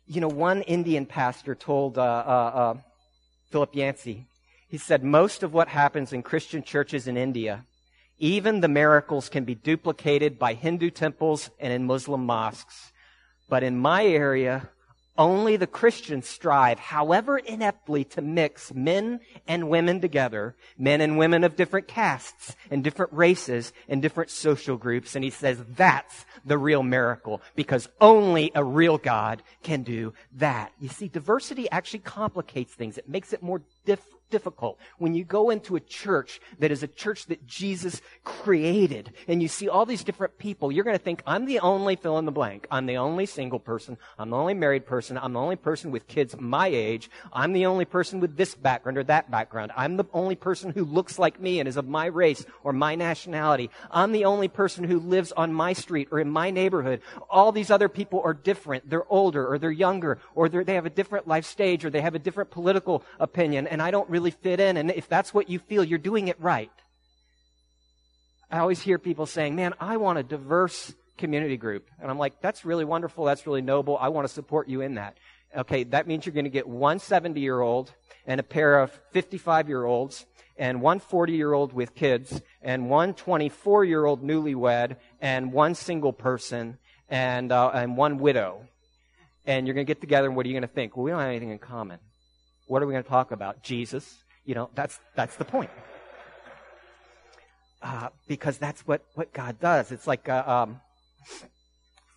you 0.08 0.20
know, 0.20 0.28
one 0.28 0.62
Indian 0.64 1.06
pastor 1.06 1.56
told 1.56 1.98
uh, 1.98 2.02
uh, 2.02 2.52
uh, 2.62 2.74
Philip 3.50 3.74
Yancey, 3.74 4.26
he 4.68 4.78
said, 4.78 5.06
most 5.06 5.42
of 5.42 5.54
what 5.54 5.70
happens 5.70 6.12
in 6.12 6.22
Christian 6.22 6.62
churches 6.62 7.08
in 7.08 7.16
India, 7.16 7.66
even 8.20 8.60
the 8.60 8.68
miracles 8.68 9.30
can 9.30 9.46
be 9.46 9.56
duplicated 9.56 10.38
by 10.38 10.54
Hindu 10.54 10.90
temples 10.90 11.50
and 11.62 11.72
in 11.72 11.86
Muslim 11.86 12.26
mosques. 12.26 12.92
But 13.48 13.64
in 13.64 13.78
my 13.78 14.06
area, 14.06 14.70
only 15.18 15.58
the 15.58 15.68
Christians 15.68 16.28
strive, 16.28 16.80
however 16.80 17.38
ineptly, 17.38 18.04
to 18.06 18.22
mix 18.22 18.74
men 18.74 19.20
and 19.48 19.70
women 19.70 20.02
together, 20.02 20.56
men 20.78 21.02
and 21.02 21.18
women 21.18 21.44
of 21.44 21.56
different 21.56 21.88
castes 21.88 22.56
and 22.70 22.84
different 22.84 23.12
races 23.14 23.74
and 23.90 24.02
different 24.02 24.30
social 24.30 24.78
groups. 24.78 25.16
And 25.16 25.24
he 25.24 25.30
says 25.30 25.64
that's 25.76 26.26
the 26.46 26.58
real 26.58 26.84
miracle 26.84 27.42
because 27.56 27.90
only 28.00 28.52
a 28.56 28.64
real 28.64 28.98
God 28.98 29.44
can 29.64 29.84
do 29.84 30.14
that. 30.38 30.72
You 30.80 30.90
see, 30.90 31.08
diversity 31.08 31.70
actually 31.70 32.00
complicates 32.00 32.74
things. 32.74 32.98
It 32.98 33.10
makes 33.10 33.34
it 33.34 33.44
more 33.44 33.62
difficult 33.86 34.21
difficult 34.32 34.80
when 34.98 35.14
you 35.14 35.24
go 35.24 35.52
into 35.52 35.76
a 35.76 35.80
church 35.80 36.42
that 36.60 36.72
is 36.72 36.82
a 36.82 36.88
church 36.88 37.28
that 37.28 37.46
Jesus 37.46 38.02
created 38.24 39.14
and 39.28 39.42
you 39.42 39.48
see 39.48 39.70
all 39.70 39.86
these 39.86 40.04
different 40.04 40.38
people. 40.38 40.72
You're 40.72 40.84
going 40.84 40.98
to 40.98 41.04
think, 41.04 41.22
I'm 41.28 41.46
the 41.46 41.60
only 41.60 41.96
fill 41.96 42.18
in 42.18 42.26
the 42.26 42.32
blank. 42.32 42.66
I'm 42.72 42.86
the 42.86 42.98
only 42.98 43.26
single 43.26 43.60
person. 43.60 43.98
I'm 44.18 44.30
the 44.30 44.38
only 44.38 44.54
married 44.54 44.86
person. 44.86 45.18
I'm 45.18 45.34
the 45.34 45.40
only 45.40 45.56
person 45.56 45.92
with 45.92 46.08
kids 46.08 46.36
my 46.40 46.68
age. 46.68 47.10
I'm 47.34 47.54
the 47.54 47.66
only 47.66 47.86
person 47.86 48.20
with 48.20 48.38
this 48.38 48.56
background 48.56 48.98
or 48.98 49.04
that 49.04 49.30
background. 49.30 49.72
I'm 49.76 49.98
the 49.98 50.06
only 50.14 50.36
person 50.36 50.72
who 50.72 50.86
looks 50.86 51.20
like 51.20 51.40
me 51.40 51.60
and 51.60 51.68
is 51.68 51.78
of 51.78 51.88
my 51.88 52.06
race 52.06 52.46
or 52.64 52.74
my 52.74 52.96
nationality. 52.96 53.70
I'm 53.90 54.12
the 54.12 54.26
only 54.26 54.48
person 54.48 54.84
who 54.86 55.00
lives 55.00 55.32
on 55.34 55.54
my 55.54 55.74
street 55.74 56.08
or 56.12 56.20
in 56.20 56.30
my 56.30 56.52
neighborhood. 56.52 57.02
All 57.30 57.52
these 57.52 57.72
other 57.72 57.90
people 57.90 58.22
are 58.24 58.34
different. 58.34 58.90
They're 58.90 59.12
older 59.12 59.46
or 59.46 59.60
they're 59.60 59.72
younger 59.72 60.20
or 60.36 60.48
they're, 60.48 60.64
they 60.64 60.76
have 60.76 60.86
a 60.86 60.90
different 60.90 61.28
life 61.28 61.46
stage 61.46 61.84
or 61.84 61.90
they 61.90 62.02
have 62.02 62.16
a 62.16 62.20
different 62.20 62.52
political 62.52 63.04
opinion 63.20 63.68
and 63.68 63.82
I 63.82 63.92
don't 63.92 64.10
really 64.10 64.21
fit 64.30 64.60
in. 64.60 64.78
And 64.78 64.92
if 64.92 65.10
that's 65.10 65.34
what 65.34 65.50
you 65.50 65.58
feel, 65.58 65.84
you're 65.84 65.98
doing 65.98 66.28
it 66.28 66.40
right. 66.40 66.72
I 68.52 68.60
always 68.60 68.82
hear 68.82 69.00
people 69.00 69.26
saying, 69.26 69.56
man, 69.56 69.74
I 69.80 69.98
want 69.98 70.20
a 70.20 70.24
diverse 70.24 70.94
community 71.18 71.58
group. 71.58 71.88
And 72.00 72.12
I'm 72.12 72.20
like, 72.20 72.42
that's 72.42 72.66
really 72.66 72.86
wonderful. 72.86 73.26
That's 73.26 73.48
really 73.48 73.62
noble. 73.62 73.98
I 73.98 74.10
want 74.10 74.28
to 74.28 74.34
support 74.34 74.68
you 74.68 74.82
in 74.82 74.96
that. 74.96 75.18
Okay, 75.56 75.84
that 75.86 76.08
means 76.08 76.26
you're 76.26 76.34
going 76.34 76.46
to 76.46 76.52
get 76.52 76.68
one 76.68 77.00
70 77.00 77.40
year 77.40 77.60
old 77.60 77.94
and 78.28 78.40
a 78.40 78.44
pair 78.44 78.80
of 78.80 78.92
55 79.12 79.68
year 79.68 79.86
olds 79.86 80.26
and 80.58 80.82
one 80.82 81.00
40 81.00 81.34
year 81.34 81.54
old 81.54 81.74
with 81.74 81.96
kids 81.96 82.42
and 82.62 82.90
one 82.90 83.14
24 83.14 83.86
year 83.86 84.06
old 84.06 84.24
newlywed 84.24 84.98
and 85.20 85.52
one 85.52 85.76
single 85.76 86.14
person 86.14 86.78
and, 87.10 87.52
uh, 87.52 87.72
and 87.74 87.98
one 87.98 88.18
widow. 88.18 88.62
And 89.46 89.66
you're 89.66 89.74
going 89.74 89.86
to 89.86 89.90
get 89.90 90.02
together 90.02 90.28
and 90.28 90.36
what 90.36 90.46
are 90.46 90.50
you 90.50 90.54
going 90.54 90.62
to 90.62 90.68
think? 90.68 90.96
Well, 90.96 91.04
we 91.04 91.12
don't 91.12 91.20
have 91.20 91.30
anything 91.30 91.50
in 91.52 91.60
common. 91.60 92.00
What 92.72 92.82
are 92.82 92.88
we 92.88 92.94
going 92.94 93.04
to 93.04 93.10
talk 93.10 93.34
about? 93.34 93.64
Jesus. 93.64 94.24
You 94.46 94.56
know, 94.56 94.70
that's, 94.74 94.98
that's 95.14 95.36
the 95.36 95.44
point. 95.44 95.70
Uh, 97.82 98.08
because 98.30 98.58
that's 98.58 98.88
what, 98.88 99.04
what 99.14 99.34
God 99.34 99.60
does. 99.60 99.92
It's 99.92 100.08
like, 100.08 100.30
uh, 100.30 100.44
um, 100.48 100.80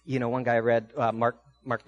you 0.04 0.20
know, 0.20 0.28
one 0.28 0.44
guy 0.44 0.54
I 0.54 0.60
read, 0.60 0.90
uh, 0.96 1.10
Mark, 1.10 1.38
Mark 1.64 1.82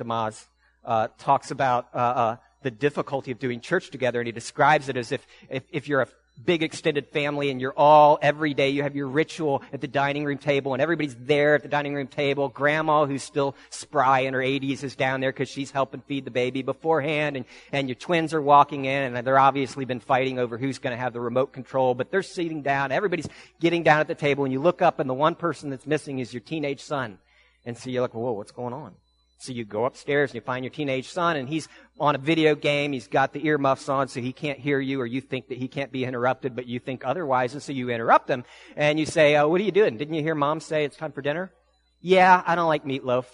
uh, 0.84 1.08
talks 1.16 1.52
about 1.52 1.86
uh, 1.94 1.98
uh, 1.98 2.36
the 2.64 2.72
difficulty 2.72 3.30
of 3.30 3.38
doing 3.38 3.60
church 3.60 3.92
together, 3.92 4.18
and 4.18 4.26
he 4.26 4.32
describes 4.32 4.88
it 4.88 4.96
as 4.96 5.12
if, 5.12 5.24
if, 5.48 5.62
if 5.70 5.86
you're 5.86 6.00
a 6.00 6.08
big 6.44 6.62
extended 6.62 7.08
family 7.08 7.50
and 7.50 7.60
you're 7.60 7.72
all 7.76 8.18
every 8.20 8.54
day 8.54 8.68
you 8.68 8.82
have 8.82 8.94
your 8.94 9.08
ritual 9.08 9.62
at 9.72 9.80
the 9.80 9.88
dining 9.88 10.24
room 10.24 10.38
table 10.38 10.74
and 10.74 10.82
everybody's 10.82 11.14
there 11.14 11.54
at 11.54 11.62
the 11.62 11.68
dining 11.68 11.94
room 11.94 12.06
table. 12.06 12.48
Grandma 12.48 13.06
who's 13.06 13.22
still 13.22 13.54
spry 13.70 14.20
in 14.20 14.34
her 14.34 14.40
80s 14.40 14.82
is 14.82 14.96
down 14.96 15.20
there 15.20 15.32
because 15.32 15.48
she's 15.48 15.70
helping 15.70 16.00
feed 16.02 16.24
the 16.24 16.30
baby 16.30 16.62
beforehand 16.62 17.36
and, 17.36 17.46
and 17.72 17.88
your 17.88 17.94
twins 17.94 18.34
are 18.34 18.42
walking 18.42 18.84
in 18.84 19.14
and 19.14 19.26
they're 19.26 19.38
obviously 19.38 19.84
been 19.84 20.00
fighting 20.00 20.38
over 20.38 20.58
who's 20.58 20.78
going 20.78 20.94
to 20.94 21.00
have 21.00 21.12
the 21.12 21.20
remote 21.20 21.52
control 21.52 21.94
but 21.94 22.10
they're 22.10 22.22
sitting 22.22 22.62
down 22.62 22.92
everybody's 22.92 23.28
getting 23.60 23.82
down 23.82 24.00
at 24.00 24.08
the 24.08 24.14
table 24.14 24.44
and 24.44 24.52
you 24.52 24.60
look 24.60 24.82
up 24.82 25.00
and 25.00 25.08
the 25.08 25.14
one 25.14 25.34
person 25.34 25.70
that's 25.70 25.86
missing 25.86 26.18
is 26.18 26.32
your 26.32 26.40
teenage 26.40 26.80
son. 26.80 27.18
And 27.64 27.76
so 27.76 27.90
you're 27.90 28.02
like 28.02 28.14
whoa 28.14 28.32
what's 28.32 28.52
going 28.52 28.72
on 28.72 28.94
so 29.38 29.52
you 29.52 29.64
go 29.64 29.84
upstairs 29.84 30.30
and 30.30 30.36
you 30.36 30.40
find 30.40 30.64
your 30.64 30.70
teenage 30.70 31.08
son 31.08 31.36
and 31.36 31.48
he's 31.48 31.68
on 32.00 32.14
a 32.14 32.18
video 32.18 32.54
game. 32.54 32.92
He's 32.92 33.06
got 33.06 33.32
the 33.32 33.46
earmuffs 33.46 33.88
on 33.88 34.08
so 34.08 34.20
he 34.20 34.32
can't 34.32 34.58
hear 34.58 34.80
you 34.80 35.00
or 35.00 35.06
you 35.06 35.20
think 35.20 35.48
that 35.48 35.58
he 35.58 35.68
can't 35.68 35.92
be 35.92 36.04
interrupted, 36.04 36.56
but 36.56 36.66
you 36.66 36.78
think 36.78 37.04
otherwise. 37.04 37.52
And 37.52 37.62
so 37.62 37.72
you 37.72 37.90
interrupt 37.90 38.30
him 38.30 38.44
and 38.76 38.98
you 38.98 39.04
say, 39.04 39.36
oh, 39.36 39.48
what 39.48 39.60
are 39.60 39.64
you 39.64 39.72
doing? 39.72 39.98
Didn't 39.98 40.14
you 40.14 40.22
hear 40.22 40.34
mom 40.34 40.60
say 40.60 40.84
it's 40.84 40.96
time 40.96 41.12
for 41.12 41.20
dinner? 41.20 41.52
Yeah, 42.00 42.42
I 42.46 42.54
don't 42.54 42.68
like 42.68 42.84
meatloaf. 42.84 43.26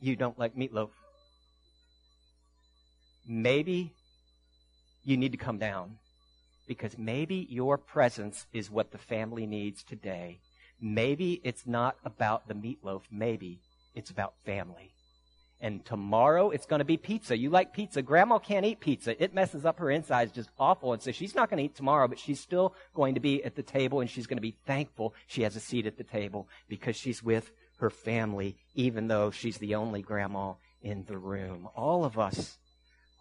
You 0.00 0.16
don't 0.16 0.38
like 0.38 0.54
meatloaf. 0.54 0.90
Maybe 3.26 3.94
you 5.02 5.16
need 5.16 5.32
to 5.32 5.38
come 5.38 5.58
down 5.58 5.96
because 6.66 6.98
maybe 6.98 7.46
your 7.50 7.78
presence 7.78 8.46
is 8.52 8.70
what 8.70 8.92
the 8.92 8.98
family 8.98 9.46
needs 9.46 9.82
today. 9.82 10.40
Maybe 10.80 11.40
it's 11.44 11.66
not 11.66 11.96
about 12.04 12.48
the 12.48 12.54
meatloaf. 12.54 13.02
Maybe 13.10 13.60
it's 13.94 14.10
about 14.10 14.34
family. 14.44 14.92
And 15.60 15.84
tomorrow 15.84 16.50
it's 16.50 16.66
going 16.66 16.80
to 16.80 16.84
be 16.84 16.96
pizza. 16.96 17.38
You 17.38 17.48
like 17.48 17.72
pizza. 17.72 18.02
Grandma 18.02 18.38
can't 18.38 18.66
eat 18.66 18.80
pizza. 18.80 19.22
It 19.22 19.34
messes 19.34 19.64
up 19.64 19.78
her 19.78 19.90
insides 19.90 20.32
just 20.32 20.50
awful. 20.58 20.92
And 20.92 21.00
so 21.00 21.10
she's 21.10 21.34
not 21.34 21.48
going 21.48 21.58
to 21.58 21.64
eat 21.64 21.76
tomorrow, 21.76 22.08
but 22.08 22.18
she's 22.18 22.40
still 22.40 22.74
going 22.94 23.14
to 23.14 23.20
be 23.20 23.42
at 23.44 23.54
the 23.54 23.62
table 23.62 24.00
and 24.00 24.10
she's 24.10 24.26
going 24.26 24.36
to 24.36 24.42
be 24.42 24.56
thankful 24.66 25.14
she 25.26 25.42
has 25.42 25.56
a 25.56 25.60
seat 25.60 25.86
at 25.86 25.96
the 25.96 26.04
table 26.04 26.48
because 26.68 26.96
she's 26.96 27.22
with 27.22 27.50
her 27.78 27.90
family, 27.90 28.56
even 28.74 29.08
though 29.08 29.30
she's 29.30 29.58
the 29.58 29.74
only 29.74 30.02
grandma 30.02 30.54
in 30.82 31.04
the 31.06 31.18
room. 31.18 31.68
All 31.74 32.04
of 32.04 32.18
us 32.18 32.58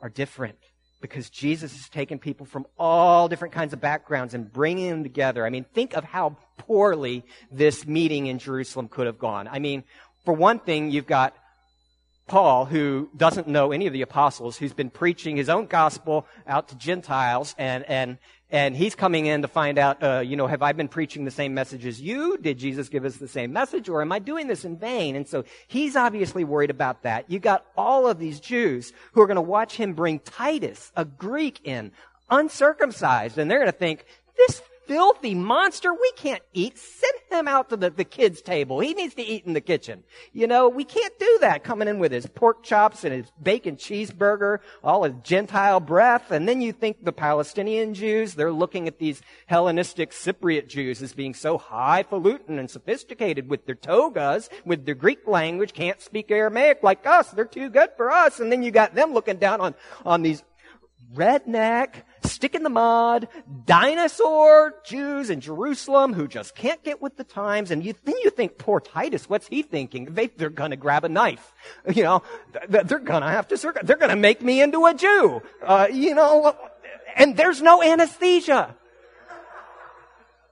are 0.01 0.09
different 0.09 0.57
because 1.03 1.29
Jesus 1.29 1.73
has 1.73 1.89
taken 1.89 2.17
people 2.17 2.45
from 2.45 2.65
all 2.79 3.27
different 3.27 3.53
kinds 3.53 3.73
of 3.73 3.81
backgrounds 3.81 4.33
and 4.33 4.49
bringing 4.49 4.89
them 4.89 5.03
together. 5.03 5.45
I 5.45 5.49
mean, 5.49 5.65
think 5.73 5.95
of 5.97 6.05
how 6.05 6.37
poorly 6.57 7.25
this 7.51 7.85
meeting 7.85 8.27
in 8.27 8.39
Jerusalem 8.39 8.87
could 8.87 9.05
have 9.05 9.19
gone. 9.19 9.49
I 9.49 9.59
mean, 9.59 9.83
for 10.23 10.33
one 10.33 10.59
thing, 10.59 10.91
you've 10.91 11.05
got 11.05 11.35
Paul, 12.25 12.63
who 12.63 13.09
doesn't 13.17 13.49
know 13.49 13.73
any 13.73 13.85
of 13.85 13.91
the 13.91 14.01
apostles, 14.01 14.55
who's 14.55 14.71
been 14.71 14.89
preaching 14.89 15.35
his 15.35 15.49
own 15.49 15.65
gospel 15.65 16.25
out 16.47 16.69
to 16.69 16.75
Gentiles, 16.75 17.53
and, 17.57 17.83
and, 17.89 18.17
and 18.53 18.77
he's 18.77 18.93
coming 18.93 19.25
in 19.25 19.41
to 19.41 19.47
find 19.47 19.79
out, 19.79 20.03
uh, 20.03 20.19
you 20.19 20.35
know, 20.35 20.45
have 20.45 20.61
I 20.61 20.73
been 20.73 20.87
preaching 20.87 21.25
the 21.25 21.31
same 21.31 21.55
message 21.55 21.87
as 21.87 21.99
you? 21.99 22.37
Did 22.37 22.59
Jesus 22.59 22.87
give 22.87 23.03
us 23.03 23.17
the 23.17 23.27
same 23.27 23.51
message, 23.51 23.89
or 23.89 24.01
am 24.03 24.11
I 24.11 24.19
doing 24.19 24.45
this 24.45 24.63
in 24.63 24.77
vain? 24.77 25.15
And 25.15 25.27
so 25.27 25.43
he's 25.67 25.95
obviously 25.95 26.43
worried 26.43 26.69
about 26.69 27.01
that. 27.01 27.29
You 27.31 27.39
got 27.39 27.65
all 27.75 28.07
of 28.07 28.19
these 28.19 28.39
Jews 28.39 28.93
who 29.13 29.21
are 29.21 29.27
going 29.27 29.35
to 29.35 29.41
watch 29.41 29.75
him 29.75 29.93
bring 29.93 30.19
Titus, 30.19 30.91
a 30.95 31.03
Greek, 31.03 31.61
in, 31.63 31.91
uncircumcised, 32.29 33.39
and 33.39 33.49
they're 33.49 33.59
going 33.59 33.71
to 33.71 33.77
think, 33.77 34.05
this 34.37 34.61
filthy 34.85 35.35
monster. 35.35 35.93
We 35.93 36.11
can't 36.15 36.43
eat. 36.53 36.77
Send 36.77 37.13
him 37.29 37.47
out 37.47 37.69
to 37.69 37.77
the, 37.77 37.89
the 37.89 38.03
kids' 38.03 38.41
table. 38.41 38.79
He 38.79 38.93
needs 38.93 39.13
to 39.15 39.23
eat 39.23 39.45
in 39.45 39.53
the 39.53 39.61
kitchen. 39.61 40.03
You 40.31 40.47
know, 40.47 40.69
we 40.69 40.83
can't 40.83 41.17
do 41.19 41.37
that 41.41 41.63
coming 41.63 41.87
in 41.87 41.99
with 41.99 42.11
his 42.11 42.25
pork 42.25 42.63
chops 42.63 43.03
and 43.03 43.13
his 43.13 43.31
bacon 43.41 43.75
cheeseburger, 43.75 44.59
all 44.83 45.03
his 45.03 45.13
Gentile 45.23 45.79
breath. 45.79 46.31
And 46.31 46.47
then 46.47 46.61
you 46.61 46.71
think 46.71 47.03
the 47.03 47.11
Palestinian 47.11 47.93
Jews, 47.93 48.35
they're 48.35 48.51
looking 48.51 48.87
at 48.87 48.99
these 48.99 49.21
Hellenistic 49.47 50.11
Cypriot 50.11 50.67
Jews 50.67 51.01
as 51.01 51.13
being 51.13 51.33
so 51.33 51.57
highfalutin 51.57 52.59
and 52.59 52.69
sophisticated 52.69 53.49
with 53.49 53.65
their 53.65 53.75
togas, 53.75 54.49
with 54.65 54.85
their 54.85 54.95
Greek 54.95 55.27
language, 55.27 55.73
can't 55.73 56.01
speak 56.01 56.31
Aramaic 56.31 56.83
like 56.83 57.05
us. 57.05 57.31
They're 57.31 57.45
too 57.45 57.69
good 57.69 57.89
for 57.97 58.11
us. 58.11 58.39
And 58.39 58.51
then 58.51 58.63
you 58.63 58.71
got 58.71 58.95
them 58.95 59.13
looking 59.13 59.37
down 59.37 59.61
on, 59.61 59.75
on 60.05 60.21
these 60.21 60.43
redneck, 61.13 62.03
stick 62.23 62.55
in 62.55 62.63
the 62.63 62.69
mud, 62.69 63.27
dinosaur 63.65 64.75
Jews 64.85 65.29
in 65.29 65.41
Jerusalem 65.41 66.13
who 66.13 66.27
just 66.27 66.55
can't 66.55 66.83
get 66.83 67.01
with 67.01 67.17
the 67.17 67.23
times. 67.23 67.71
And 67.71 67.83
you, 67.83 67.93
then 68.03 68.15
you 68.23 68.29
think, 68.29 68.57
poor 68.57 68.79
Titus, 68.79 69.29
what's 69.29 69.47
he 69.47 69.61
thinking? 69.61 70.05
They, 70.05 70.27
they're 70.27 70.49
gonna 70.49 70.75
grab 70.75 71.03
a 71.03 71.09
knife. 71.09 71.53
You 71.93 72.03
know, 72.03 72.23
they're 72.67 72.99
gonna 72.99 73.29
have 73.29 73.47
to, 73.49 73.73
they're 73.83 73.97
gonna 73.97 74.15
make 74.15 74.41
me 74.41 74.61
into 74.61 74.85
a 74.85 74.93
Jew. 74.93 75.41
Uh, 75.61 75.87
you 75.91 76.15
know, 76.15 76.55
and 77.15 77.37
there's 77.37 77.61
no 77.61 77.83
anesthesia. 77.83 78.75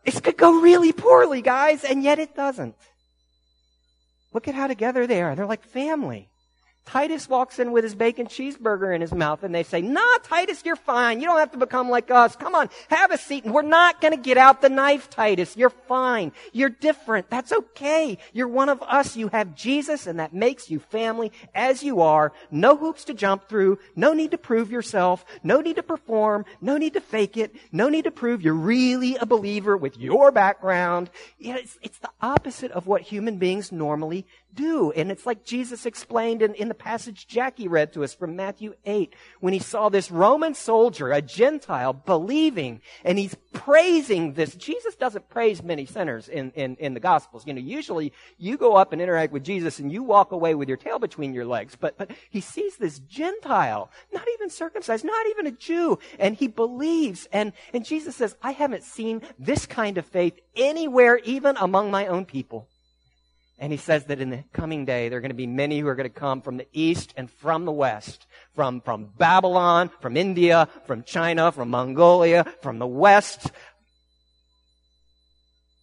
This 0.05 0.19
could 0.19 0.37
go 0.37 0.61
really 0.61 0.91
poorly, 0.93 1.41
guys, 1.41 1.83
and 1.83 2.03
yet 2.03 2.19
it 2.19 2.35
doesn't. 2.35 2.75
Look 4.33 4.47
at 4.47 4.55
how 4.55 4.67
together 4.67 5.07
they 5.07 5.21
are. 5.21 5.35
They're 5.35 5.45
like 5.45 5.63
family. 5.63 6.30
Titus 6.85 7.29
walks 7.29 7.59
in 7.59 7.71
with 7.71 7.83
his 7.83 7.95
bacon 7.95 8.27
cheeseburger 8.27 8.93
in 8.93 9.01
his 9.01 9.13
mouth 9.13 9.43
and 9.43 9.53
they 9.53 9.63
say, 9.63 9.81
nah, 9.81 10.17
Titus, 10.23 10.63
you're 10.65 10.75
fine. 10.75 11.21
You 11.21 11.27
don't 11.27 11.39
have 11.39 11.51
to 11.51 11.57
become 11.57 11.89
like 11.89 12.11
us. 12.11 12.35
Come 12.35 12.55
on, 12.55 12.69
have 12.89 13.11
a 13.11 13.17
seat. 13.17 13.45
We're 13.45 13.61
not 13.61 14.01
going 14.01 14.13
to 14.13 14.19
get 14.19 14.37
out 14.37 14.61
the 14.61 14.69
knife, 14.69 15.09
Titus. 15.09 15.55
You're 15.55 15.69
fine. 15.69 16.31
You're 16.51 16.69
different. 16.69 17.29
That's 17.29 17.51
okay. 17.51 18.17
You're 18.33 18.47
one 18.47 18.67
of 18.67 18.81
us. 18.81 19.15
You 19.15 19.27
have 19.29 19.55
Jesus 19.55 20.07
and 20.07 20.19
that 20.19 20.33
makes 20.33 20.69
you 20.69 20.79
family 20.79 21.31
as 21.53 21.83
you 21.83 22.01
are. 22.01 22.33
No 22.49 22.75
hoops 22.75 23.05
to 23.05 23.13
jump 23.13 23.47
through. 23.47 23.79
No 23.95 24.13
need 24.13 24.31
to 24.31 24.37
prove 24.37 24.71
yourself. 24.71 25.23
No 25.43 25.61
need 25.61 25.75
to 25.75 25.83
perform. 25.83 26.45
No 26.59 26.77
need 26.77 26.93
to 26.93 27.01
fake 27.01 27.37
it. 27.37 27.55
No 27.71 27.89
need 27.89 28.03
to 28.03 28.11
prove 28.11 28.41
you're 28.41 28.53
really 28.53 29.15
a 29.17 29.25
believer 29.25 29.77
with 29.77 29.97
your 29.97 30.31
background. 30.31 31.09
It's, 31.39 31.77
it's 31.81 31.99
the 31.99 32.09
opposite 32.21 32.71
of 32.71 32.87
what 32.87 33.01
human 33.01 33.37
beings 33.37 33.71
normally 33.71 34.25
do. 34.55 34.91
And 34.91 35.11
it's 35.11 35.25
like 35.25 35.43
Jesus 35.43 35.85
explained 35.85 36.41
in, 36.41 36.53
in 36.55 36.67
the 36.67 36.73
passage 36.73 37.27
Jackie 37.27 37.67
read 37.67 37.93
to 37.93 38.03
us 38.03 38.13
from 38.13 38.35
Matthew 38.35 38.73
8, 38.85 39.13
when 39.39 39.53
he 39.53 39.59
saw 39.59 39.89
this 39.89 40.11
Roman 40.11 40.53
soldier, 40.53 41.11
a 41.11 41.21
Gentile, 41.21 41.93
believing, 41.93 42.81
and 43.03 43.17
he's 43.17 43.35
praising 43.53 44.33
this. 44.33 44.55
Jesus 44.55 44.95
doesn't 44.95 45.29
praise 45.29 45.63
many 45.63 45.85
sinners 45.85 46.27
in, 46.27 46.51
in, 46.51 46.75
in 46.77 46.93
the 46.93 46.99
Gospels. 46.99 47.43
You 47.45 47.53
know, 47.53 47.61
usually 47.61 48.13
you 48.37 48.57
go 48.57 48.75
up 48.75 48.93
and 48.93 49.01
interact 49.01 49.33
with 49.33 49.43
Jesus 49.43 49.79
and 49.79 49.91
you 49.91 50.03
walk 50.03 50.31
away 50.31 50.55
with 50.55 50.67
your 50.67 50.77
tail 50.77 50.99
between 50.99 51.33
your 51.33 51.45
legs. 51.45 51.75
But, 51.79 51.97
but 51.97 52.11
he 52.29 52.41
sees 52.41 52.77
this 52.77 52.99
Gentile, 52.99 53.89
not 54.13 54.27
even 54.35 54.49
circumcised, 54.49 55.05
not 55.05 55.27
even 55.27 55.47
a 55.47 55.51
Jew, 55.51 55.99
and 56.19 56.35
he 56.35 56.47
believes. 56.47 57.27
And, 57.31 57.53
and 57.73 57.85
Jesus 57.85 58.15
says, 58.15 58.35
I 58.41 58.51
haven't 58.51 58.83
seen 58.83 59.21
this 59.39 59.65
kind 59.65 59.97
of 59.97 60.05
faith 60.05 60.39
anywhere, 60.55 61.17
even 61.23 61.57
among 61.57 61.91
my 61.91 62.07
own 62.07 62.25
people. 62.25 62.67
And 63.61 63.71
he 63.71 63.77
says 63.77 64.05
that 64.05 64.19
in 64.19 64.31
the 64.31 64.43
coming 64.53 64.85
day, 64.85 65.07
there 65.07 65.19
are 65.19 65.21
going 65.21 65.29
to 65.29 65.35
be 65.35 65.45
many 65.45 65.79
who 65.79 65.87
are 65.87 65.93
going 65.93 66.09
to 66.09 66.19
come 66.19 66.41
from 66.41 66.57
the 66.57 66.65
east 66.73 67.13
and 67.15 67.29
from 67.29 67.65
the 67.65 67.71
west, 67.71 68.25
from, 68.55 68.81
from 68.81 69.11
Babylon, 69.19 69.91
from 70.01 70.17
India, 70.17 70.67
from 70.87 71.03
China, 71.03 71.51
from 71.51 71.69
Mongolia, 71.69 72.43
from 72.63 72.79
the 72.79 72.87
west. 72.87 73.51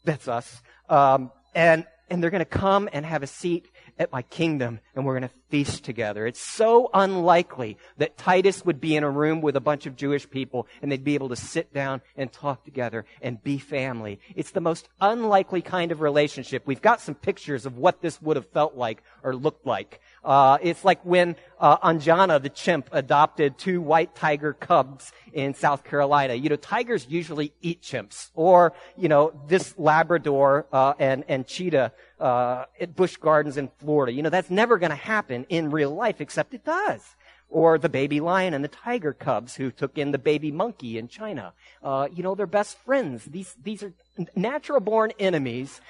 That's 0.04 0.26
us. 0.26 0.60
Um, 0.88 1.30
and, 1.54 1.86
and 2.10 2.20
they're 2.20 2.30
going 2.30 2.40
to 2.40 2.44
come 2.44 2.88
and 2.92 3.06
have 3.06 3.22
a 3.22 3.28
seat 3.28 3.68
at 3.98 4.12
my 4.12 4.22
kingdom 4.22 4.80
and 4.94 5.04
we're 5.04 5.18
going 5.18 5.28
to 5.28 5.34
feast 5.48 5.84
together. 5.84 6.26
It's 6.26 6.40
so 6.40 6.90
unlikely 6.92 7.78
that 7.96 8.16
Titus 8.16 8.64
would 8.64 8.80
be 8.80 8.96
in 8.96 9.04
a 9.04 9.10
room 9.10 9.40
with 9.40 9.56
a 9.56 9.60
bunch 9.60 9.86
of 9.86 9.96
Jewish 9.96 10.28
people 10.28 10.66
and 10.82 10.90
they'd 10.90 11.04
be 11.04 11.14
able 11.14 11.30
to 11.30 11.36
sit 11.36 11.72
down 11.72 12.00
and 12.16 12.32
talk 12.32 12.64
together 12.64 13.04
and 13.22 13.42
be 13.42 13.58
family. 13.58 14.20
It's 14.34 14.50
the 14.50 14.60
most 14.60 14.88
unlikely 15.00 15.62
kind 15.62 15.92
of 15.92 16.00
relationship. 16.00 16.62
We've 16.66 16.82
got 16.82 17.00
some 17.00 17.14
pictures 17.14 17.66
of 17.66 17.76
what 17.76 18.02
this 18.02 18.20
would 18.22 18.36
have 18.36 18.48
felt 18.48 18.76
like 18.76 19.02
or 19.22 19.34
looked 19.34 19.66
like. 19.66 20.00
Uh, 20.24 20.58
it's 20.60 20.84
like 20.84 21.00
when 21.04 21.36
uh, 21.58 21.78
Anjana, 21.78 22.42
the 22.42 22.48
chimp, 22.48 22.88
adopted 22.92 23.56
two 23.56 23.80
white 23.80 24.14
tiger 24.14 24.52
cubs 24.52 25.12
in 25.32 25.54
South 25.54 25.84
Carolina. 25.84 26.34
You 26.34 26.50
know, 26.50 26.56
tigers 26.56 27.06
usually 27.08 27.52
eat 27.62 27.82
chimps, 27.82 28.30
or 28.34 28.72
you 28.96 29.08
know, 29.08 29.32
this 29.46 29.74
Labrador 29.78 30.66
uh, 30.72 30.94
and 30.98 31.24
and 31.28 31.46
cheetah 31.46 31.92
uh, 32.20 32.64
at 32.80 32.96
Busch 32.96 33.16
Gardens 33.16 33.56
in 33.56 33.70
Florida. 33.78 34.12
You 34.12 34.22
know, 34.22 34.30
that's 34.30 34.50
never 34.50 34.78
going 34.78 34.90
to 34.90 34.96
happen 34.96 35.46
in 35.48 35.70
real 35.70 35.94
life, 35.94 36.20
except 36.20 36.54
it 36.54 36.64
does. 36.64 37.16
Or 37.50 37.78
the 37.78 37.88
baby 37.88 38.20
lion 38.20 38.52
and 38.52 38.62
the 38.62 38.68
tiger 38.68 39.14
cubs 39.14 39.56
who 39.56 39.70
took 39.70 39.96
in 39.96 40.10
the 40.12 40.18
baby 40.18 40.50
monkey 40.50 40.98
in 40.98 41.08
China. 41.08 41.54
Uh, 41.82 42.08
you 42.12 42.22
know, 42.22 42.34
they're 42.34 42.46
best 42.46 42.76
friends. 42.78 43.24
These 43.24 43.56
these 43.62 43.82
are 43.82 43.92
natural 44.36 44.80
born 44.80 45.12
enemies 45.18 45.80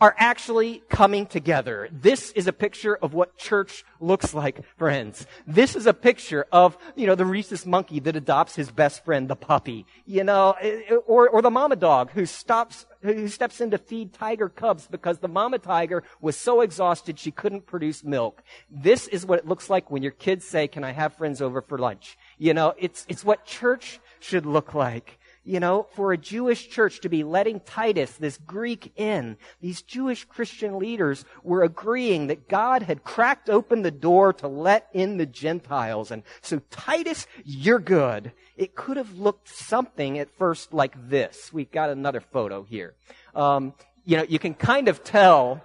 are 0.00 0.14
actually 0.18 0.82
coming 0.88 1.24
together. 1.24 1.88
This 1.92 2.32
is 2.32 2.46
a 2.46 2.52
picture 2.52 2.96
of 2.96 3.14
what 3.14 3.36
church 3.36 3.84
looks 4.00 4.34
like, 4.34 4.64
friends. 4.76 5.26
This 5.46 5.76
is 5.76 5.86
a 5.86 5.94
picture 5.94 6.46
of, 6.50 6.76
you 6.96 7.06
know, 7.06 7.14
the 7.14 7.24
rhesus 7.24 7.64
monkey 7.64 8.00
that 8.00 8.16
adopts 8.16 8.56
his 8.56 8.70
best 8.70 9.04
friend, 9.04 9.28
the 9.28 9.36
puppy, 9.36 9.86
you 10.04 10.24
know, 10.24 10.56
eh, 10.60 10.80
eh, 10.88 10.94
or, 11.06 11.28
or 11.28 11.42
the 11.42 11.50
mama 11.50 11.76
dog 11.76 12.10
who 12.10 12.26
stops, 12.26 12.86
who 13.02 13.28
steps 13.28 13.60
in 13.60 13.70
to 13.70 13.78
feed 13.78 14.12
tiger 14.12 14.48
cubs 14.48 14.88
because 14.88 15.18
the 15.18 15.28
mama 15.28 15.58
tiger 15.58 16.02
was 16.20 16.36
so 16.36 16.60
exhausted 16.60 17.18
she 17.18 17.30
couldn't 17.30 17.66
produce 17.66 18.02
milk. 18.02 18.42
This 18.68 19.06
is 19.08 19.24
what 19.24 19.38
it 19.38 19.46
looks 19.46 19.70
like 19.70 19.90
when 19.92 20.02
your 20.02 20.12
kids 20.12 20.44
say, 20.44 20.66
can 20.66 20.82
I 20.82 20.90
have 20.90 21.14
friends 21.14 21.40
over 21.40 21.62
for 21.62 21.78
lunch? 21.78 22.18
You 22.36 22.52
know, 22.52 22.74
it's, 22.78 23.06
it's 23.08 23.24
what 23.24 23.44
church 23.44 24.00
should 24.18 24.44
look 24.44 24.74
like 24.74 25.18
you 25.44 25.60
know, 25.60 25.86
for 25.94 26.12
a 26.12 26.18
Jewish 26.18 26.68
church 26.68 27.00
to 27.00 27.08
be 27.08 27.22
letting 27.22 27.60
Titus, 27.60 28.12
this 28.12 28.38
Greek, 28.38 28.92
in, 28.96 29.36
these 29.60 29.82
Jewish 29.82 30.24
Christian 30.24 30.78
leaders 30.78 31.24
were 31.42 31.62
agreeing 31.62 32.28
that 32.28 32.48
God 32.48 32.82
had 32.82 33.04
cracked 33.04 33.50
open 33.50 33.82
the 33.82 33.90
door 33.90 34.32
to 34.34 34.48
let 34.48 34.88
in 34.94 35.18
the 35.18 35.26
Gentiles. 35.26 36.10
And 36.10 36.22
so, 36.40 36.60
Titus, 36.70 37.26
you're 37.44 37.78
good. 37.78 38.32
It 38.56 38.74
could 38.74 38.96
have 38.96 39.18
looked 39.18 39.48
something 39.48 40.18
at 40.18 40.30
first 40.38 40.72
like 40.72 40.94
this. 41.10 41.52
We've 41.52 41.70
got 41.70 41.90
another 41.90 42.20
photo 42.20 42.62
here. 42.62 42.94
Um, 43.34 43.74
you 44.04 44.16
know, 44.16 44.24
you 44.26 44.38
can 44.38 44.54
kind 44.54 44.88
of 44.88 45.04
tell 45.04 45.62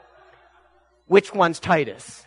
which 1.07 1.33
one's 1.33 1.59
Titus 1.59 2.25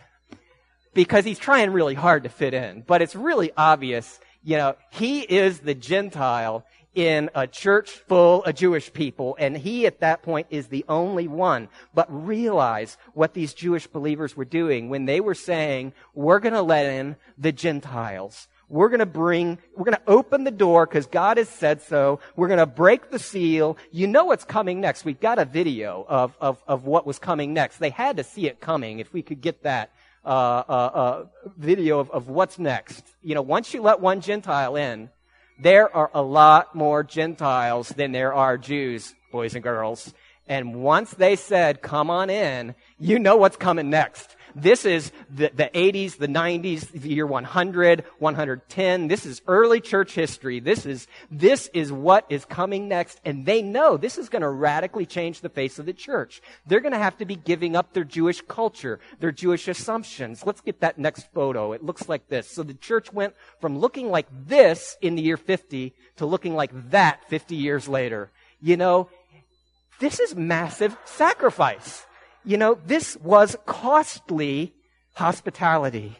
because 0.93 1.25
he's 1.25 1.39
trying 1.39 1.71
really 1.71 1.95
hard 1.95 2.23
to 2.23 2.29
fit 2.29 2.53
in. 2.53 2.83
But 2.85 3.01
it's 3.01 3.15
really 3.15 3.51
obvious, 3.55 4.19
you 4.43 4.57
know, 4.57 4.75
he 4.91 5.21
is 5.21 5.59
the 5.59 5.73
Gentile 5.73 6.65
in 6.95 7.29
a 7.33 7.47
church 7.47 7.89
full 7.89 8.43
of 8.43 8.55
Jewish 8.55 8.91
people, 8.93 9.35
and 9.39 9.57
he 9.57 9.85
at 9.85 9.99
that 10.01 10.21
point 10.21 10.47
is 10.49 10.67
the 10.67 10.85
only 10.87 11.27
one. 11.27 11.69
But 11.93 12.07
realize 12.09 12.97
what 13.13 13.33
these 13.33 13.53
Jewish 13.53 13.87
believers 13.87 14.37
were 14.37 14.45
doing 14.45 14.89
when 14.89 15.05
they 15.05 15.19
were 15.19 15.35
saying, 15.35 15.93
we're 16.13 16.39
gonna 16.39 16.61
let 16.61 16.85
in 16.85 17.15
the 17.37 17.51
Gentiles. 17.51 18.47
We're 18.69 18.89
gonna 18.89 19.05
bring, 19.05 19.59
we're 19.75 19.85
gonna 19.85 20.01
open 20.07 20.43
the 20.43 20.51
door 20.51 20.85
because 20.85 21.05
God 21.05 21.37
has 21.37 21.49
said 21.49 21.81
so. 21.81 22.19
We're 22.35 22.47
gonna 22.47 22.65
break 22.65 23.11
the 23.11 23.19
seal. 23.19 23.77
You 23.91 24.07
know 24.07 24.25
what's 24.25 24.45
coming 24.45 24.81
next. 24.81 25.05
We've 25.05 25.19
got 25.19 25.39
a 25.39 25.45
video 25.45 26.05
of, 26.07 26.35
of, 26.39 26.63
of 26.67 26.85
what 26.85 27.05
was 27.05 27.19
coming 27.19 27.53
next. 27.53 27.77
They 27.77 27.91
had 27.91 28.17
to 28.17 28.23
see 28.23 28.47
it 28.47 28.59
coming 28.59 28.99
if 28.99 29.13
we 29.13 29.21
could 29.21 29.41
get 29.41 29.63
that. 29.63 29.91
Uh, 30.25 30.63
uh, 30.69 30.71
uh, 30.71 31.25
video 31.57 31.99
of, 31.99 32.09
of 32.11 32.29
what's 32.29 32.57
next. 32.57 33.03
You 33.21 33.35
know, 33.35 33.41
once 33.41 33.73
you 33.73 33.81
let 33.81 33.99
one 33.99 34.21
Gentile 34.21 34.77
in, 34.77 35.09
there 35.63 35.93
are 35.95 36.11
a 36.13 36.21
lot 36.21 36.75
more 36.75 37.03
Gentiles 37.03 37.89
than 37.89 38.11
there 38.11 38.33
are 38.33 38.57
Jews, 38.57 39.15
boys 39.31 39.55
and 39.55 39.63
girls. 39.63 40.13
And 40.47 40.83
once 40.83 41.11
they 41.11 41.37
said, 41.37 41.81
come 41.81 42.09
on 42.09 42.29
in, 42.29 42.75
you 42.99 43.17
know 43.17 43.37
what's 43.37 43.55
coming 43.55 43.89
next. 43.89 44.35
This 44.55 44.85
is 44.85 45.11
the, 45.29 45.51
the 45.53 45.69
80s, 45.73 46.17
the 46.17 46.27
90s, 46.27 46.91
the 46.91 47.09
year 47.09 47.25
100, 47.25 48.03
110. 48.19 49.07
This 49.07 49.25
is 49.25 49.41
early 49.47 49.81
church 49.81 50.13
history. 50.13 50.59
This 50.59 50.85
is, 50.85 51.07
this 51.31 51.69
is 51.73 51.91
what 51.91 52.25
is 52.29 52.45
coming 52.45 52.87
next. 52.87 53.19
And 53.25 53.45
they 53.45 53.61
know 53.61 53.97
this 53.97 54.17
is 54.17 54.29
going 54.29 54.41
to 54.43 54.49
radically 54.49 55.05
change 55.05 55.41
the 55.41 55.49
face 55.49 55.79
of 55.79 55.85
the 55.85 55.93
church. 55.93 56.41
They're 56.67 56.81
going 56.81 56.93
to 56.93 56.99
have 56.99 57.17
to 57.17 57.25
be 57.25 57.35
giving 57.35 57.75
up 57.75 57.93
their 57.93 58.03
Jewish 58.03 58.41
culture, 58.47 58.99
their 59.19 59.31
Jewish 59.31 59.67
assumptions. 59.67 60.45
Let's 60.45 60.61
get 60.61 60.81
that 60.81 60.97
next 60.97 61.31
photo. 61.33 61.73
It 61.73 61.83
looks 61.83 62.07
like 62.07 62.27
this. 62.27 62.49
So 62.49 62.63
the 62.63 62.73
church 62.73 63.11
went 63.11 63.35
from 63.59 63.79
looking 63.79 64.09
like 64.09 64.27
this 64.31 64.97
in 65.01 65.15
the 65.15 65.21
year 65.21 65.37
50 65.37 65.93
to 66.17 66.25
looking 66.25 66.55
like 66.55 66.91
that 66.91 67.27
50 67.29 67.55
years 67.55 67.87
later. 67.87 68.29
You 68.61 68.77
know, 68.77 69.09
this 69.99 70.19
is 70.19 70.35
massive 70.35 70.95
sacrifice. 71.05 72.05
You 72.45 72.57
know, 72.57 72.77
this 72.85 73.15
was 73.17 73.55
costly 73.65 74.73
hospitality. 75.13 76.17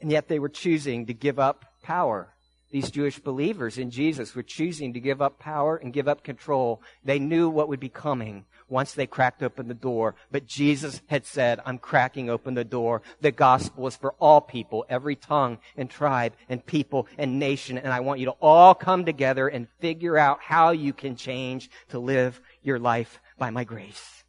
And 0.00 0.10
yet 0.10 0.28
they 0.28 0.38
were 0.38 0.48
choosing 0.48 1.06
to 1.06 1.14
give 1.14 1.38
up 1.38 1.64
power. 1.82 2.34
These 2.70 2.90
Jewish 2.90 3.18
believers 3.18 3.78
in 3.78 3.90
Jesus 3.90 4.34
were 4.34 4.44
choosing 4.44 4.92
to 4.92 5.00
give 5.00 5.20
up 5.20 5.38
power 5.38 5.76
and 5.76 5.92
give 5.92 6.06
up 6.06 6.22
control. 6.22 6.80
They 7.04 7.18
knew 7.18 7.48
what 7.48 7.68
would 7.68 7.80
be 7.80 7.88
coming 7.88 8.44
once 8.68 8.92
they 8.92 9.08
cracked 9.08 9.42
open 9.42 9.66
the 9.66 9.74
door. 9.74 10.14
But 10.30 10.46
Jesus 10.46 11.02
had 11.08 11.26
said, 11.26 11.60
I'm 11.66 11.78
cracking 11.78 12.30
open 12.30 12.54
the 12.54 12.64
door. 12.64 13.02
The 13.20 13.32
gospel 13.32 13.88
is 13.88 13.96
for 13.96 14.14
all 14.20 14.40
people, 14.40 14.86
every 14.88 15.16
tongue 15.16 15.58
and 15.76 15.90
tribe 15.90 16.34
and 16.48 16.64
people 16.64 17.08
and 17.18 17.40
nation. 17.40 17.76
And 17.76 17.92
I 17.92 18.00
want 18.00 18.20
you 18.20 18.26
to 18.26 18.36
all 18.40 18.76
come 18.76 19.04
together 19.04 19.48
and 19.48 19.66
figure 19.80 20.16
out 20.16 20.38
how 20.40 20.70
you 20.70 20.92
can 20.92 21.16
change 21.16 21.70
to 21.88 21.98
live 21.98 22.40
your 22.62 22.78
life 22.78 23.18
by 23.40 23.50
my 23.50 23.64
grace. 23.64 24.22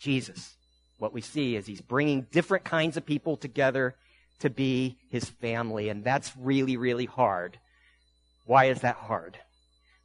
Jesus, 0.00 0.54
what 0.98 1.12
we 1.12 1.20
see 1.20 1.56
is 1.56 1.66
he's 1.66 1.82
bringing 1.82 2.26
different 2.32 2.64
kinds 2.64 2.96
of 2.96 3.04
people 3.04 3.36
together 3.36 3.94
to 4.38 4.48
be 4.48 4.96
his 5.10 5.28
family. 5.28 5.90
And 5.90 6.02
that's 6.02 6.32
really, 6.38 6.78
really 6.78 7.04
hard. 7.04 7.58
Why 8.46 8.66
is 8.66 8.80
that 8.80 8.96
hard? 8.96 9.38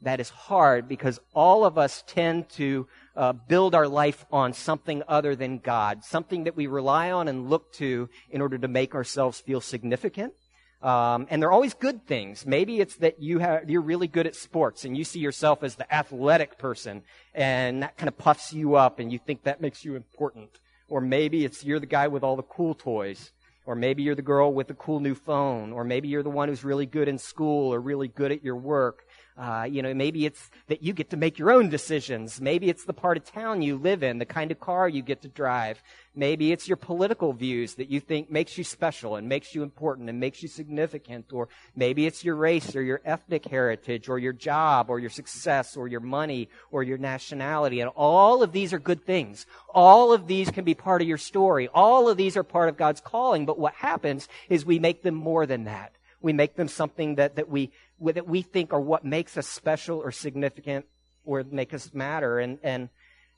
That 0.01 0.19
is 0.19 0.29
hard 0.29 0.87
because 0.87 1.19
all 1.33 1.65
of 1.65 1.77
us 1.77 2.03
tend 2.07 2.49
to 2.51 2.87
uh, 3.15 3.33
build 3.33 3.75
our 3.75 3.87
life 3.87 4.25
on 4.31 4.53
something 4.53 5.03
other 5.07 5.35
than 5.35 5.59
God, 5.59 6.03
something 6.03 6.45
that 6.45 6.55
we 6.55 6.67
rely 6.67 7.11
on 7.11 7.27
and 7.27 7.49
look 7.49 7.73
to 7.73 8.09
in 8.29 8.41
order 8.41 8.57
to 8.57 8.67
make 8.67 8.95
ourselves 8.95 9.39
feel 9.39 9.61
significant. 9.61 10.33
Um, 10.81 11.27
and 11.29 11.41
they're 11.41 11.51
always 11.51 11.73
good 11.73 12.07
things. 12.07 12.45
Maybe 12.45 12.79
it's 12.79 12.95
that 12.97 13.21
you 13.21 13.39
have, 13.39 13.69
you're 13.69 13.81
really 13.81 14.07
good 14.07 14.25
at 14.25 14.35
sports 14.35 14.85
and 14.85 14.97
you 14.97 15.03
see 15.03 15.19
yourself 15.19 15.61
as 15.61 15.75
the 15.75 15.93
athletic 15.93 16.57
person 16.57 17.03
and 17.33 17.83
that 17.83 17.97
kind 17.97 18.07
of 18.07 18.17
puffs 18.17 18.53
you 18.53 18.75
up 18.75 18.99
and 18.99 19.11
you 19.11 19.19
think 19.19 19.43
that 19.43 19.59
makes 19.59 19.83
you 19.83 19.95
important. 19.95 20.49
Or 20.87 21.01
maybe 21.01 21.43
it's 21.43 21.65
you're 21.65 21.79
the 21.79 21.85
guy 21.85 22.07
with 22.07 22.23
all 22.23 22.37
the 22.37 22.43
cool 22.43 22.73
toys. 22.75 23.31
Or 23.65 23.75
maybe 23.75 24.01
you're 24.01 24.15
the 24.15 24.21
girl 24.21 24.51
with 24.51 24.67
the 24.67 24.73
cool 24.73 24.99
new 24.99 25.13
phone. 25.13 25.73
Or 25.73 25.83
maybe 25.83 26.07
you're 26.07 26.23
the 26.23 26.29
one 26.29 26.47
who's 26.47 26.63
really 26.63 26.85
good 26.85 27.07
in 27.07 27.17
school 27.17 27.73
or 27.73 27.79
really 27.79 28.07
good 28.07 28.31
at 28.31 28.43
your 28.43 28.55
work. 28.55 29.03
Uh, 29.39 29.63
you 29.63 29.81
know, 29.81 29.93
maybe 29.93 30.25
it's 30.25 30.49
that 30.67 30.83
you 30.83 30.91
get 30.91 31.11
to 31.11 31.15
make 31.15 31.39
your 31.39 31.49
own 31.49 31.69
decisions. 31.69 32.41
Maybe 32.41 32.69
it's 32.69 32.83
the 32.83 32.91
part 32.91 33.15
of 33.15 33.23
town 33.23 33.61
you 33.61 33.77
live 33.77 34.03
in, 34.03 34.17
the 34.17 34.25
kind 34.25 34.51
of 34.51 34.59
car 34.59 34.89
you 34.89 35.01
get 35.01 35.21
to 35.21 35.29
drive. 35.29 35.81
Maybe 36.13 36.51
it's 36.51 36.67
your 36.67 36.75
political 36.75 37.31
views 37.31 37.75
that 37.75 37.89
you 37.89 38.01
think 38.01 38.29
makes 38.29 38.57
you 38.57 38.65
special 38.65 39.15
and 39.15 39.29
makes 39.29 39.55
you 39.55 39.63
important 39.63 40.09
and 40.09 40.19
makes 40.19 40.43
you 40.43 40.49
significant. 40.49 41.31
Or 41.31 41.47
maybe 41.73 42.05
it's 42.05 42.25
your 42.25 42.35
race 42.35 42.75
or 42.75 42.81
your 42.81 42.99
ethnic 43.05 43.45
heritage 43.45 44.09
or 44.09 44.19
your 44.19 44.33
job 44.33 44.89
or 44.89 44.99
your 44.99 45.09
success 45.09 45.77
or 45.77 45.87
your 45.87 46.01
money 46.01 46.49
or 46.69 46.83
your 46.83 46.97
nationality. 46.97 47.79
And 47.79 47.91
all 47.95 48.43
of 48.43 48.51
these 48.51 48.73
are 48.73 48.79
good 48.79 49.05
things. 49.05 49.45
All 49.73 50.11
of 50.11 50.27
these 50.27 50.51
can 50.51 50.65
be 50.65 50.73
part 50.73 51.01
of 51.01 51.07
your 51.07 51.17
story. 51.17 51.69
All 51.73 52.09
of 52.09 52.17
these 52.17 52.35
are 52.35 52.43
part 52.43 52.67
of 52.67 52.75
God's 52.75 52.99
calling. 52.99 53.45
But 53.45 53.57
what 53.57 53.75
happens 53.75 54.27
is 54.49 54.65
we 54.65 54.79
make 54.79 55.01
them 55.01 55.15
more 55.15 55.45
than 55.45 55.63
that. 55.63 55.93
We 56.21 56.33
make 56.33 56.55
them 56.55 56.67
something 56.67 57.15
that, 57.15 57.35
that 57.35 57.49
we 57.49 57.71
that 58.01 58.27
we 58.27 58.41
think 58.41 58.73
are 58.73 58.79
what 58.79 59.03
makes 59.03 59.37
us 59.37 59.47
special 59.47 59.99
or 59.99 60.11
significant 60.11 60.85
or 61.25 61.43
make 61.43 61.73
us 61.73 61.93
matter. 61.93 62.39
And, 62.39 62.59
and, 62.63 62.89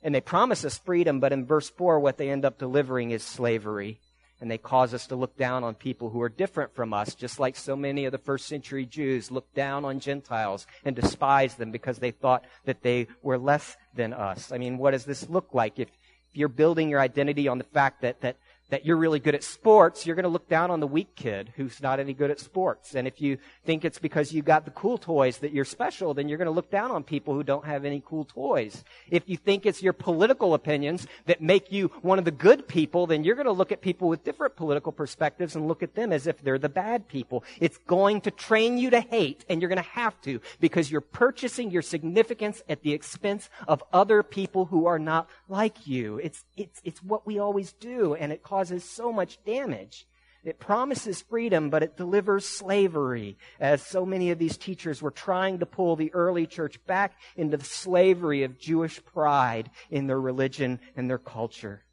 and 0.04 0.14
they 0.16 0.22
promise 0.22 0.64
us 0.66 0.78
freedom, 0.78 1.20
but 1.20 1.34
in 1.34 1.46
verse 1.46 1.70
4, 1.70 2.00
what 2.00 2.18
they 2.18 2.30
end 2.30 2.46
up 2.46 2.58
delivering 2.58 3.12
is 3.12 3.24
slavery. 3.24 4.00
and 4.40 4.50
they 4.50 4.58
cause 4.58 4.92
us 4.94 5.06
to 5.08 5.16
look 5.16 5.38
down 5.38 5.64
on 5.64 5.76
people 5.76 6.10
who 6.10 6.20
are 6.20 6.30
different 6.30 6.74
from 6.74 6.94
us, 6.94 7.14
just 7.14 7.40
like 7.40 7.56
so 7.56 7.76
many 7.76 8.06
of 8.06 8.12
the 8.12 8.18
first 8.18 8.48
century 8.48 8.88
Jews 8.88 9.30
looked 9.30 9.54
down 9.54 9.86
on 9.86 10.00
Gentiles 10.00 10.66
and 10.84 10.96
despised 10.96 11.60
them 11.60 11.72
because 11.72 12.00
they 12.00 12.10
thought 12.10 12.44
that 12.66 12.82
they 12.82 13.08
were 13.22 13.38
less 13.38 13.78
than 13.94 14.14
us. 14.14 14.52
I 14.52 14.58
mean, 14.58 14.80
what 14.80 14.92
does 14.92 15.06
this 15.06 15.30
look 15.30 15.54
like? 15.54 15.78
If, 15.78 15.90
if 16.30 16.36
you're 16.38 16.48
building 16.50 16.90
your 16.90 17.00
identity 17.00 17.48
on 17.48 17.60
the 17.60 17.64
fact 17.66 18.02
that, 18.02 18.22
that 18.22 18.38
that 18.72 18.86
you're 18.86 18.98
really 18.98 19.20
good 19.20 19.36
at 19.36 19.44
sports, 19.44 20.06
you're 20.06 20.16
going 20.16 20.24
to 20.24 20.30
look 20.30 20.48
down 20.48 20.72
on 20.72 20.80
the 20.80 20.88
weak 20.88 21.14
kid 21.16 21.52
who's 21.58 21.82
not 21.82 22.00
any 22.00 22.14
good 22.14 22.32
at 22.32 22.40
sports. 22.40 22.96
And 22.96 23.06
if 23.06 23.22
you 23.22 23.38
think 23.66 23.84
it's 23.84 24.00
because 24.00 24.32
you 24.32 24.42
got 24.42 24.64
the 24.64 24.72
cool 24.72 24.98
toys 24.98 25.40
that 25.40 25.52
you're 25.52 25.66
special, 25.66 26.14
then 26.14 26.30
you're 26.30 26.38
going 26.38 26.46
to 26.46 26.52
look 26.52 26.72
down 26.72 26.90
on 26.90 27.04
people 27.04 27.34
who 27.34 27.44
don't 27.44 27.66
have 27.66 27.84
any 27.84 28.02
cool 28.06 28.24
toys. 28.24 28.84
If 29.10 29.24
you 29.28 29.36
think 29.36 29.66
it's 29.66 29.84
your 29.84 29.92
political 29.92 30.54
opinions 30.54 31.06
that 31.26 31.42
make 31.42 31.70
you 31.70 31.90
one 32.02 32.18
of 32.18 32.24
the 32.24 32.32
good 32.32 32.66
people, 32.66 33.08
then 33.08 33.26
you're 33.26 33.36
going 33.36 33.46
to 33.46 33.52
look 33.52 33.74
at 33.74 33.82
people 33.82 34.08
with 34.08 34.24
different 34.24 34.56
political 34.56 34.94
perspectives 34.94 35.54
and 35.58 35.68
look 35.68 35.84
at 35.84 35.94
them 35.94 36.14
as 36.14 36.26
if 36.26 36.42
they're 36.42 36.58
the 36.58 36.70
bad 36.70 37.10
people. 37.10 37.44
It's 37.60 37.78
going 37.78 38.22
to 38.22 38.32
train 38.32 38.78
you 38.78 38.90
to 38.92 39.02
hate, 39.02 39.44
and 39.50 39.62
you're 39.62 39.70
going 39.70 39.84
to 39.84 39.90
have 39.90 40.20
to 40.22 40.40
because 40.62 40.90
you're 40.90 41.02
purchasing 41.02 41.72
your 41.72 41.82
significance 41.82 42.64
at 42.70 42.84
the 42.84 42.94
expense 42.94 43.50
of 43.68 43.84
other 43.92 44.24
people 44.24 44.64
who 44.66 44.86
are 44.86 45.00
not 45.00 45.30
like 45.50 45.86
you. 45.86 46.20
It's, 46.20 46.46
it's, 46.56 46.80
it's 46.86 47.04
what 47.04 47.28
we 47.28 47.38
always 47.38 47.74
do, 47.74 48.16
and 48.16 48.32
it 48.32 48.42
causes 48.42 48.61
causes 48.62 48.84
so 48.84 49.12
much 49.12 49.44
damage. 49.44 50.06
It 50.44 50.60
promises 50.60 51.24
freedom, 51.24 51.72
but 51.72 51.82
it 51.82 51.98
delivers 51.98 52.46
slavery, 52.46 53.38
as 53.60 53.82
so 53.82 54.06
many 54.06 54.30
of 54.30 54.38
these 54.38 54.56
teachers 54.56 55.02
were 55.02 55.12
trying 55.12 55.60
to 55.60 55.66
pull 55.66 55.96
the 55.96 56.14
early 56.14 56.46
church 56.46 56.84
back 56.86 57.14
into 57.36 57.58
the 57.58 57.66
slavery 57.66 58.44
of 58.44 58.60
Jewish 58.60 59.04
pride 59.04 59.72
in 59.90 60.06
their 60.06 60.20
religion 60.20 60.80
and 60.96 61.10
their 61.10 61.18
culture. 61.18 61.84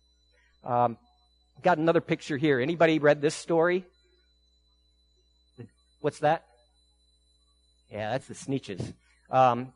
Um, 0.63 0.99
got 1.63 1.79
another 1.79 2.03
picture 2.03 2.37
here. 2.37 2.61
Anybody 2.61 2.99
read 2.99 3.23
this 3.23 3.35
story? 3.35 3.87
What's 6.01 6.19
that? 6.21 6.45
Yeah, 7.91 8.11
that's 8.13 8.29
the 8.29 8.35
Sneetches. 8.35 8.93
Um, 9.31 9.73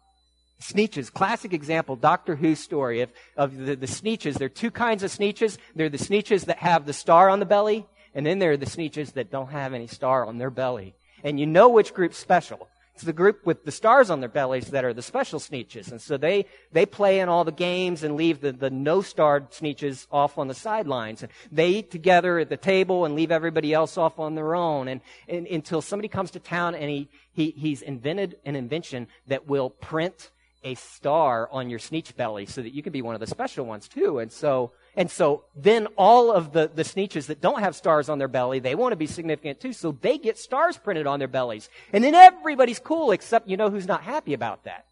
Sneetches, 0.63 1.13
classic 1.13 1.53
example, 1.53 1.97
Doctor 1.97 2.37
Seuss 2.37 2.59
story 2.59 3.01
of, 3.01 3.13
of 3.37 3.57
the, 3.57 3.77
the 3.77 3.87
Sneetches. 3.87 4.35
There 4.39 4.47
are 4.47 4.49
two 4.49 4.71
kinds 4.71 5.03
of 5.03 5.11
Sneetches. 5.11 5.59
There 5.75 5.87
are 5.87 5.91
the 5.91 5.99
Sneetches 5.99 6.47
that 6.47 6.59
have 6.59 6.87
the 6.87 6.93
star 6.93 7.29
on 7.29 7.41
the 7.41 7.47
belly, 7.47 7.87
and 8.15 8.25
then 8.25 8.39
there 8.39 8.53
are 8.53 8.57
the 8.57 8.67
Sneetches 8.67 9.13
that 9.15 9.31
don't 9.31 9.51
have 9.51 9.75
any 9.75 9.87
star 9.87 10.25
on 10.25 10.39
their 10.39 10.51
belly. 10.51 10.95
And 11.25 11.39
you 11.39 11.47
know 11.47 11.69
which 11.69 11.95
group's 11.95 12.19
special. 12.19 12.69
It's 12.95 13.05
the 13.05 13.13
group 13.13 13.47
with 13.47 13.65
the 13.65 13.73
stars 13.73 14.11
on 14.11 14.21
their 14.21 14.29
bellies 14.29 14.71
that 14.71 14.85
are 14.85 14.93
the 14.93 15.03
special 15.03 15.41
Sneetches. 15.41 15.91
And 15.91 16.01
so 16.01 16.19
they, 16.19 16.45
they 16.73 16.85
play 16.85 17.21
in 17.21 17.29
all 17.29 17.43
the 17.43 17.51
games 17.51 18.03
and 18.03 18.17
leave 18.17 18.41
the, 18.41 18.53
the 18.53 18.69
no-starred 18.69 19.51
Sneetches 19.51 20.07
off 20.13 20.37
on 20.37 20.47
the 20.47 20.55
sidelines. 20.55 21.23
And 21.23 21.33
they 21.51 21.69
eat 21.69 21.91
together 21.91 22.39
at 22.39 22.51
the 22.51 22.59
table 22.59 23.07
and 23.07 23.15
leave 23.15 23.31
everybody 23.31 23.73
else 23.73 23.97
off 23.97 24.19
on 24.19 24.35
their 24.35 24.55
own. 24.55 24.89
And, 24.89 25.01
and 25.27 25.47
until 25.47 25.81
somebody 25.81 26.09
comes 26.09 26.33
to 26.33 26.41
town 26.41 26.75
and 26.75 26.91
he, 26.91 27.09
he, 27.33 27.51
he's 27.57 27.81
invented 27.81 28.37
an 28.45 28.57
invention 28.57 29.09
that 29.27 29.49
will 29.49 29.71
print 29.71 30.31
a 30.65 30.75
star 30.75 31.49
on 31.51 31.71
your 31.71 31.79
sneetch 31.79 32.17
belly 32.17 32.47
so 32.47 32.63
that 32.63 32.73
you 32.73 32.83
can 32.83 32.93
be 32.93 33.03
one 33.03 33.15
of 33.15 33.21
the 33.21 33.27
special 33.27 33.67
ones 33.67 33.89
too. 33.89 34.19
And 34.19 34.31
so, 34.31 34.73
and 34.97 35.11
so 35.11 35.45
then 35.57 35.87
all 35.97 36.33
of 36.33 36.53
the, 36.53 36.71
the 36.73 36.83
sneetches 36.83 37.27
that 37.27 37.41
don't 37.41 37.61
have 37.61 37.75
stars 37.75 38.09
on 38.09 38.19
their 38.19 38.29
belly, 38.29 38.59
they 38.59 38.75
want 38.75 38.93
to 38.93 38.97
be 38.97 39.07
significant 39.07 39.61
too. 39.61 39.73
So 39.73 39.93
they 40.01 40.19
get 40.19 40.39
stars 40.39 40.77
printed 40.77 41.07
on 41.07 41.19
their 41.19 41.29
bellies. 41.29 41.69
And 41.93 42.05
then 42.05 42.15
everybody's 42.15 42.79
cool 42.79 43.11
except 43.11 43.49
you 43.49 43.57
know 43.57 43.71
who's 43.71 43.87
not 43.87 44.03
happy 44.03 44.35
about 44.35 44.65
that? 44.65 44.87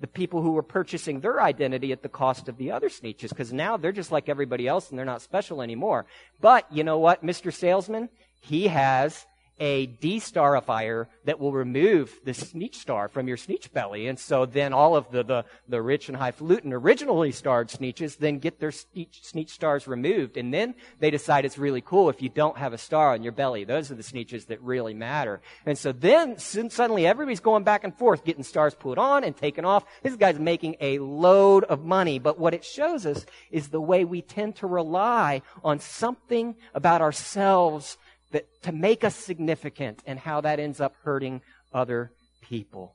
The 0.00 0.06
people 0.06 0.42
who 0.42 0.52
were 0.52 0.62
purchasing 0.62 1.20
their 1.20 1.40
identity 1.40 1.92
at 1.92 2.02
the 2.02 2.08
cost 2.08 2.48
of 2.48 2.56
the 2.56 2.72
other 2.72 2.88
sneetches 2.88 3.28
because 3.30 3.52
now 3.52 3.76
they're 3.76 3.92
just 3.92 4.12
like 4.12 4.28
everybody 4.28 4.66
else 4.66 4.90
and 4.90 4.98
they're 4.98 5.06
not 5.06 5.22
special 5.22 5.62
anymore. 5.62 6.06
But 6.40 6.66
you 6.72 6.84
know 6.84 6.98
what, 6.98 7.24
Mr. 7.24 7.52
Salesman? 7.52 8.08
He 8.40 8.66
has 8.66 9.24
a 9.60 9.86
de-starifier 9.86 11.06
that 11.24 11.38
will 11.38 11.52
remove 11.52 12.18
the 12.24 12.34
sneetch 12.34 12.76
star 12.76 13.08
from 13.08 13.28
your 13.28 13.36
sneetch 13.36 13.72
belly. 13.72 14.08
And 14.08 14.18
so 14.18 14.44
then 14.46 14.72
all 14.72 14.96
of 14.96 15.10
the, 15.10 15.22
the, 15.22 15.44
the 15.68 15.80
rich 15.80 16.08
and 16.08 16.16
highfalutin 16.16 16.72
originally 16.72 17.32
starred 17.32 17.68
sneetches 17.68 18.18
then 18.18 18.38
get 18.38 18.58
their 18.58 18.70
sneetch, 18.70 19.22
sneetch 19.22 19.50
stars 19.50 19.86
removed. 19.86 20.36
And 20.36 20.52
then 20.52 20.74
they 20.98 21.10
decide 21.10 21.44
it's 21.44 21.58
really 21.58 21.80
cool 21.80 22.08
if 22.08 22.22
you 22.22 22.28
don't 22.28 22.56
have 22.56 22.72
a 22.72 22.78
star 22.78 23.12
on 23.12 23.22
your 23.22 23.32
belly. 23.32 23.64
Those 23.64 23.90
are 23.90 23.94
the 23.94 24.02
sneetches 24.02 24.46
that 24.46 24.60
really 24.62 24.94
matter. 24.94 25.40
And 25.64 25.78
so 25.78 25.92
then 25.92 26.38
suddenly 26.38 27.06
everybody's 27.06 27.40
going 27.40 27.64
back 27.64 27.84
and 27.84 27.96
forth 27.96 28.24
getting 28.24 28.42
stars 28.42 28.74
put 28.74 28.98
on 28.98 29.22
and 29.22 29.36
taken 29.36 29.64
off. 29.64 29.84
This 30.02 30.16
guy's 30.16 30.38
making 30.38 30.76
a 30.80 30.98
load 30.98 31.64
of 31.64 31.84
money. 31.84 32.18
But 32.18 32.38
what 32.38 32.54
it 32.54 32.64
shows 32.64 33.06
us 33.06 33.24
is 33.50 33.68
the 33.68 33.80
way 33.80 34.04
we 34.04 34.22
tend 34.22 34.56
to 34.56 34.66
rely 34.66 35.42
on 35.62 35.78
something 35.78 36.56
about 36.74 37.00
ourselves 37.00 37.96
that 38.32 38.46
to 38.62 38.72
make 38.72 39.04
us 39.04 39.14
significant 39.14 40.02
and 40.06 40.18
how 40.18 40.40
that 40.40 40.58
ends 40.58 40.80
up 40.80 40.94
hurting 41.04 41.40
other 41.72 42.10
people. 42.42 42.94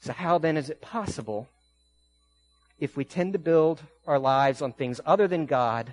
So 0.00 0.12
how 0.12 0.38
then 0.38 0.56
is 0.56 0.70
it 0.70 0.80
possible 0.80 1.48
if 2.78 2.96
we 2.96 3.04
tend 3.04 3.32
to 3.32 3.38
build 3.38 3.82
our 4.06 4.18
lives 4.18 4.62
on 4.62 4.72
things 4.72 5.00
other 5.04 5.26
than 5.26 5.46
God 5.46 5.92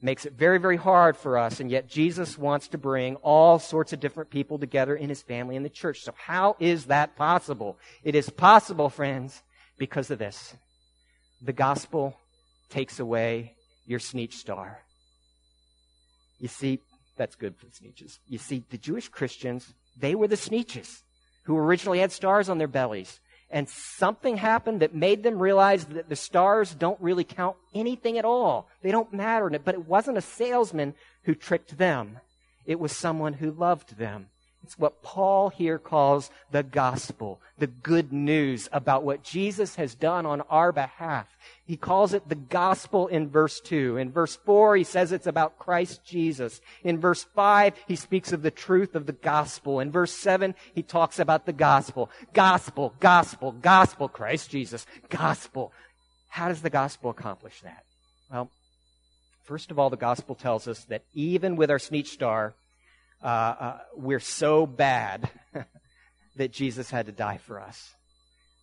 makes 0.00 0.26
it 0.26 0.34
very, 0.34 0.58
very 0.58 0.76
hard 0.76 1.16
for 1.16 1.36
us, 1.36 1.58
and 1.58 1.70
yet 1.70 1.88
Jesus 1.88 2.38
wants 2.38 2.68
to 2.68 2.78
bring 2.78 3.16
all 3.16 3.58
sorts 3.58 3.92
of 3.92 3.98
different 3.98 4.30
people 4.30 4.58
together 4.58 4.94
in 4.94 5.08
his 5.08 5.22
family 5.22 5.56
in 5.56 5.64
the 5.64 5.68
church. 5.68 6.00
So 6.02 6.12
how 6.16 6.56
is 6.60 6.86
that 6.86 7.16
possible? 7.16 7.78
It 8.04 8.14
is 8.14 8.30
possible, 8.30 8.90
friends, 8.90 9.42
because 9.76 10.10
of 10.10 10.18
this. 10.18 10.54
The 11.42 11.52
gospel 11.52 12.16
takes 12.68 13.00
away 13.00 13.54
your 13.86 13.98
sneetch 13.98 14.34
star. 14.34 14.78
You 16.38 16.48
see, 16.48 16.80
that's 17.18 17.36
good 17.36 17.56
for 17.56 17.66
the 17.66 17.72
Sneetches. 17.72 18.18
You 18.26 18.38
see, 18.38 18.64
the 18.70 18.78
Jewish 18.78 19.08
Christians, 19.08 19.74
they 19.98 20.14
were 20.14 20.28
the 20.28 20.36
Sneetches 20.36 21.02
who 21.42 21.56
originally 21.56 21.98
had 21.98 22.12
stars 22.12 22.48
on 22.48 22.58
their 22.58 22.68
bellies. 22.68 23.20
And 23.50 23.68
something 23.68 24.36
happened 24.36 24.80
that 24.80 24.94
made 24.94 25.22
them 25.22 25.38
realize 25.38 25.86
that 25.86 26.10
the 26.10 26.16
stars 26.16 26.74
don't 26.74 27.00
really 27.00 27.24
count 27.24 27.56
anything 27.74 28.18
at 28.18 28.26
all. 28.26 28.68
They 28.82 28.90
don't 28.90 29.12
matter. 29.12 29.50
But 29.50 29.74
it 29.74 29.86
wasn't 29.86 30.18
a 30.18 30.22
salesman 30.22 30.94
who 31.22 31.34
tricked 31.34 31.78
them. 31.78 32.18
It 32.66 32.78
was 32.78 32.92
someone 32.92 33.32
who 33.34 33.50
loved 33.50 33.96
them. 33.96 34.28
It's 34.62 34.78
what 34.78 35.02
Paul 35.02 35.48
here 35.48 35.78
calls 35.78 36.30
the 36.50 36.62
gospel, 36.62 37.40
the 37.58 37.66
good 37.66 38.12
news 38.12 38.68
about 38.72 39.02
what 39.02 39.22
Jesus 39.22 39.76
has 39.76 39.94
done 39.94 40.26
on 40.26 40.42
our 40.42 40.72
behalf. 40.72 41.26
He 41.64 41.76
calls 41.76 42.12
it 42.12 42.28
the 42.28 42.34
gospel 42.34 43.06
in 43.06 43.30
verse 43.30 43.60
2. 43.60 43.96
In 43.96 44.10
verse 44.10 44.36
4, 44.44 44.76
he 44.76 44.84
says 44.84 45.12
it's 45.12 45.26
about 45.26 45.58
Christ 45.58 46.04
Jesus. 46.04 46.60
In 46.84 47.00
verse 47.00 47.24
5, 47.34 47.74
he 47.86 47.96
speaks 47.96 48.32
of 48.32 48.42
the 48.42 48.50
truth 48.50 48.94
of 48.94 49.06
the 49.06 49.12
gospel. 49.12 49.80
In 49.80 49.90
verse 49.90 50.12
7, 50.12 50.54
he 50.74 50.82
talks 50.82 51.18
about 51.18 51.46
the 51.46 51.52
gospel. 51.52 52.10
Gospel, 52.34 52.94
gospel, 53.00 53.52
gospel, 53.52 54.08
Christ 54.08 54.50
Jesus, 54.50 54.86
gospel. 55.08 55.72
How 56.28 56.48
does 56.48 56.62
the 56.62 56.70
gospel 56.70 57.10
accomplish 57.10 57.60
that? 57.62 57.84
Well, 58.30 58.50
first 59.44 59.70
of 59.70 59.78
all, 59.78 59.88
the 59.88 59.96
gospel 59.96 60.34
tells 60.34 60.68
us 60.68 60.84
that 60.84 61.04
even 61.14 61.56
with 61.56 61.70
our 61.70 61.78
sneetch 61.78 62.08
star, 62.08 62.54
uh, 63.22 63.26
uh, 63.26 63.78
we're 63.96 64.20
so 64.20 64.66
bad 64.66 65.30
that 66.36 66.52
Jesus 66.52 66.90
had 66.90 67.06
to 67.06 67.12
die 67.12 67.38
for 67.38 67.60
us. 67.60 67.94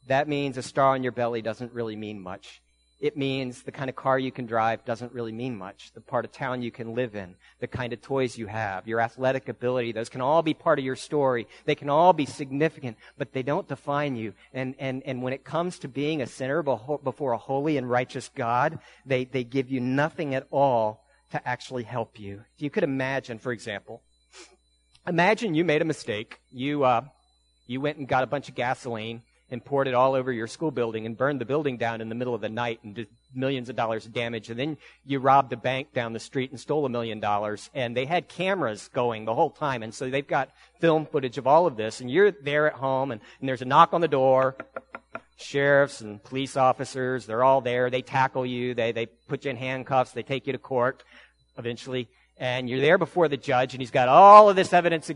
That 0.07 0.27
means 0.27 0.57
a 0.57 0.63
star 0.63 0.93
on 0.93 1.03
your 1.03 1.11
belly 1.11 1.41
doesn't 1.41 1.73
really 1.73 1.95
mean 1.95 2.21
much. 2.21 2.61
It 3.01 3.17
means 3.17 3.63
the 3.63 3.73
kind 3.73 3.89
of 3.89 3.95
car 3.95 4.17
you 4.17 4.31
can 4.31 4.45
drive 4.45 4.85
doesn't 4.85 5.11
really 5.11 5.33
mean 5.33 5.57
much. 5.57 5.91
The 5.93 6.01
part 6.01 6.23
of 6.23 6.31
town 6.31 6.61
you 6.61 6.71
can 6.71 6.95
live 6.95 7.15
in, 7.15 7.35
the 7.59 7.67
kind 7.67 7.91
of 7.91 8.01
toys 8.01 8.37
you 8.37 8.47
have, 8.47 8.87
your 8.87 9.01
athletic 9.01 9.49
ability, 9.49 9.91
those 9.91 10.07
can 10.07 10.21
all 10.21 10.41
be 10.41 10.53
part 10.53 10.79
of 10.79 10.85
your 10.85 10.95
story. 10.95 11.45
They 11.65 11.75
can 11.75 11.89
all 11.89 12.13
be 12.13 12.25
significant, 12.25 12.95
but 13.17 13.33
they 13.33 13.43
don't 13.43 13.67
define 13.67 14.15
you. 14.15 14.33
And, 14.53 14.75
and, 14.79 15.03
and 15.05 15.21
when 15.21 15.33
it 15.33 15.43
comes 15.43 15.79
to 15.79 15.89
being 15.89 16.21
a 16.21 16.27
sinner 16.27 16.63
before 16.63 17.33
a 17.33 17.37
holy 17.37 17.75
and 17.75 17.89
righteous 17.89 18.29
God, 18.33 18.79
they, 19.05 19.25
they 19.25 19.43
give 19.43 19.69
you 19.69 19.81
nothing 19.81 20.33
at 20.33 20.47
all 20.49 21.03
to 21.31 21.47
actually 21.47 21.83
help 21.83 22.17
you. 22.17 22.43
If 22.55 22.61
you 22.61 22.69
could 22.69 22.83
imagine, 22.83 23.39
for 23.39 23.51
example, 23.51 24.01
Imagine 25.07 25.53
you 25.53 25.63
made 25.63 25.83
a 25.83 25.85
mistake. 25.85 26.39
You, 26.51 26.83
uh, 26.83 27.01
you 27.67 27.79
went 27.79 27.97
and 27.97 28.07
got 28.07 28.23
a 28.23 28.27
bunch 28.27 28.49
of 28.49 28.55
gasoline 28.55 29.21
and 29.51 29.63
poured 29.63 29.87
it 29.87 29.93
all 29.93 30.15
over 30.15 30.31
your 30.31 30.47
school 30.47 30.71
building 30.71 31.05
and 31.05 31.15
burned 31.15 31.39
the 31.39 31.45
building 31.45 31.77
down 31.77 32.01
in 32.01 32.09
the 32.09 32.15
middle 32.15 32.33
of 32.33 32.41
the 32.41 32.49
night 32.49 32.79
and 32.83 32.95
did 32.95 33.07
millions 33.33 33.69
of 33.69 33.75
dollars 33.75 34.07
of 34.07 34.13
damage. 34.13 34.49
And 34.49 34.59
then 34.59 34.77
you 35.05 35.19
robbed 35.19 35.53
a 35.53 35.57
bank 35.57 35.93
down 35.93 36.13
the 36.13 36.19
street 36.19 36.49
and 36.49 36.59
stole 36.59 36.87
a 36.87 36.89
million 36.89 37.19
dollars. 37.19 37.69
And 37.75 37.95
they 37.95 38.05
had 38.05 38.27
cameras 38.27 38.89
going 38.93 39.25
the 39.25 39.35
whole 39.35 39.51
time. 39.51 39.83
And 39.83 39.93
so 39.93 40.09
they've 40.09 40.27
got 40.27 40.49
film 40.79 41.05
footage 41.05 41.37
of 41.37 41.45
all 41.45 41.67
of 41.67 41.77
this. 41.77 42.01
And 42.01 42.09
you're 42.09 42.31
there 42.31 42.65
at 42.65 42.73
home 42.73 43.11
and, 43.11 43.21
and 43.39 43.47
there's 43.47 43.61
a 43.61 43.65
knock 43.65 43.93
on 43.93 44.01
the 44.01 44.07
door. 44.07 44.55
Sheriffs 45.37 46.01
and 46.01 46.23
police 46.23 46.57
officers, 46.57 47.27
they're 47.27 47.43
all 47.43 47.61
there. 47.61 47.91
They 47.91 48.01
tackle 48.01 48.45
you. 48.45 48.73
They, 48.73 48.91
they 48.91 49.05
put 49.05 49.45
you 49.45 49.51
in 49.51 49.57
handcuffs. 49.57 50.13
They 50.13 50.23
take 50.23 50.47
you 50.47 50.53
to 50.53 50.59
court 50.59 51.03
eventually 51.57 52.07
and 52.37 52.69
you're 52.69 52.81
there 52.81 52.97
before 52.97 53.27
the 53.27 53.37
judge 53.37 53.73
and 53.73 53.81
he's 53.81 53.91
got 53.91 54.09
all 54.09 54.49
of 54.49 54.55
this 54.55 54.73
evidence 54.73 55.09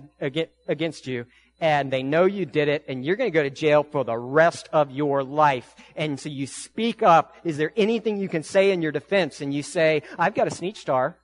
against 0.67 1.07
you 1.07 1.25
and 1.61 1.91
they 1.91 2.03
know 2.03 2.25
you 2.25 2.45
did 2.45 2.69
it 2.69 2.85
and 2.87 3.03
you're 3.03 3.17
going 3.17 3.29
to 3.29 3.33
go 3.33 3.43
to 3.43 3.49
jail 3.49 3.83
for 3.83 4.03
the 4.05 4.17
rest 4.17 4.69
of 4.71 4.91
your 4.91 5.23
life. 5.23 5.75
And 5.95 6.19
so 6.19 6.29
you 6.29 6.47
speak 6.47 7.03
up. 7.03 7.35
Is 7.43 7.57
there 7.57 7.73
anything 7.75 8.17
you 8.17 8.29
can 8.29 8.43
say 8.43 8.71
in 8.71 8.81
your 8.81 8.93
defense? 8.93 9.41
And 9.41 9.53
you 9.53 9.61
say, 9.63 10.03
I've 10.17 10.35
got 10.35 10.47
a 10.47 10.51
sneetch 10.51 10.77
star. 10.77 11.17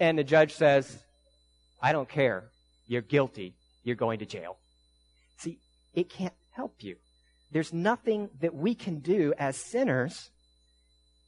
and 0.00 0.18
the 0.18 0.24
judge 0.24 0.52
says, 0.54 0.98
I 1.80 1.92
don't 1.92 2.08
care. 2.08 2.50
You're 2.88 3.02
guilty. 3.02 3.54
You're 3.84 3.96
going 3.96 4.18
to 4.18 4.26
jail. 4.26 4.56
See, 5.38 5.58
it 5.94 6.10
can't 6.10 6.34
help 6.50 6.74
you. 6.80 6.96
There's 7.52 7.72
nothing 7.72 8.30
that 8.40 8.54
we 8.54 8.74
can 8.74 8.98
do 8.98 9.32
as 9.38 9.56
sinners, 9.56 10.30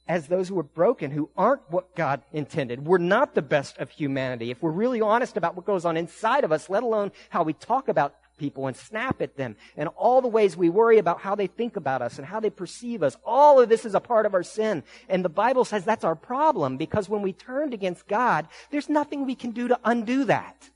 as 0.07 0.27
those 0.27 0.47
who 0.47 0.59
are 0.59 0.63
broken, 0.63 1.11
who 1.11 1.29
aren't 1.35 1.61
what 1.71 1.95
God 1.95 2.21
intended. 2.31 2.85
We're 2.85 2.97
not 2.99 3.33
the 3.33 3.41
best 3.41 3.77
of 3.77 3.89
humanity. 3.89 4.51
If 4.51 4.61
we're 4.61 4.71
really 4.71 5.01
honest 5.01 5.37
about 5.37 5.55
what 5.55 5.65
goes 5.65 5.85
on 5.85 5.97
inside 5.97 6.43
of 6.43 6.51
us, 6.51 6.69
let 6.69 6.83
alone 6.83 7.11
how 7.29 7.43
we 7.43 7.53
talk 7.53 7.87
about 7.87 8.15
people 8.37 8.67
and 8.67 8.75
snap 8.75 9.21
at 9.21 9.37
them 9.37 9.55
and 9.77 9.89
all 9.95 10.21
the 10.21 10.27
ways 10.27 10.57
we 10.57 10.69
worry 10.69 10.97
about 10.97 11.21
how 11.21 11.35
they 11.35 11.47
think 11.47 11.75
about 11.75 12.01
us 12.01 12.17
and 12.17 12.27
how 12.27 12.39
they 12.39 12.49
perceive 12.49 13.01
us. 13.01 13.17
All 13.25 13.59
of 13.61 13.69
this 13.69 13.85
is 13.85 13.95
a 13.95 13.99
part 13.99 14.25
of 14.25 14.33
our 14.33 14.43
sin. 14.43 14.83
And 15.09 15.23
the 15.23 15.29
Bible 15.29 15.65
says 15.65 15.85
that's 15.85 16.03
our 16.03 16.15
problem 16.15 16.77
because 16.77 17.09
when 17.09 17.21
we 17.21 17.33
turned 17.33 17.73
against 17.73 18.07
God, 18.07 18.47
there's 18.71 18.89
nothing 18.89 19.25
we 19.25 19.35
can 19.35 19.51
do 19.51 19.69
to 19.69 19.79
undo 19.83 20.25
that. 20.25 20.69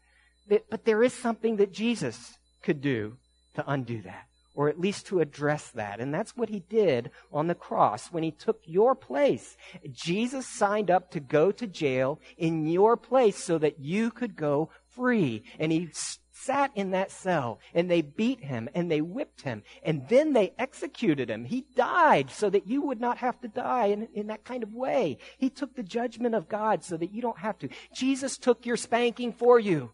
But 0.48 0.86
there 0.86 1.04
is 1.04 1.14
something 1.14 1.58
that 1.58 1.72
Jesus 1.72 2.38
could 2.64 2.82
do 2.82 3.18
to 3.56 3.64
undo 3.70 4.02
that 4.02 4.29
or 4.60 4.68
at 4.68 4.78
least 4.78 5.06
to 5.06 5.22
address 5.22 5.70
that. 5.70 6.02
And 6.02 6.14
that's 6.14 6.36
what 6.36 6.50
he 6.50 6.60
did 6.60 7.12
on 7.32 7.48
the 7.48 7.56
cross 7.56 8.12
when 8.12 8.24
he 8.24 8.32
took 8.32 8.60
your 8.66 8.94
place. 8.94 9.56
Jesus 9.90 10.46
signed 10.46 10.92
up 10.92 11.12
to 11.12 11.22
go 11.22 11.50
to 11.50 11.66
jail 11.66 12.20
in 12.38 12.68
your 12.68 12.98
place 12.98 13.42
so 13.42 13.58
that 13.58 13.80
you 13.80 14.12
could 14.12 14.36
go 14.36 14.70
free. 14.90 15.44
And 15.60 15.72
he 15.72 15.88
sat 16.34 16.72
in 16.76 16.92
that 16.92 17.10
cell 17.10 17.60
and 17.74 17.90
they 17.90 18.02
beat 18.02 18.44
him 18.44 18.68
and 18.76 18.92
they 18.92 19.00
whipped 19.00 19.44
him 19.44 19.64
and 19.82 20.06
then 20.10 20.34
they 20.34 20.52
executed 20.60 21.30
him. 21.30 21.46
He 21.46 21.64
died 21.78 22.30
so 22.30 22.50
that 22.50 22.68
you 22.68 22.82
would 22.82 23.00
not 23.00 23.20
have 23.20 23.40
to 23.40 23.48
die 23.48 23.86
in, 23.86 24.10
in 24.14 24.28
that 24.28 24.44
kind 24.44 24.64
of 24.64 24.74
way. 24.74 25.20
He 25.38 25.50
took 25.50 25.78
the 25.78 25.84
judgment 25.84 26.36
of 26.36 26.50
God 26.50 26.84
so 26.84 26.98
that 26.98 27.14
you 27.14 27.22
don't 27.22 27.40
have 27.40 27.58
to. 27.60 27.70
Jesus 27.96 28.38
took 28.38 28.66
your 28.66 28.76
spanking 28.76 29.32
for 29.32 29.58
you 29.58 29.92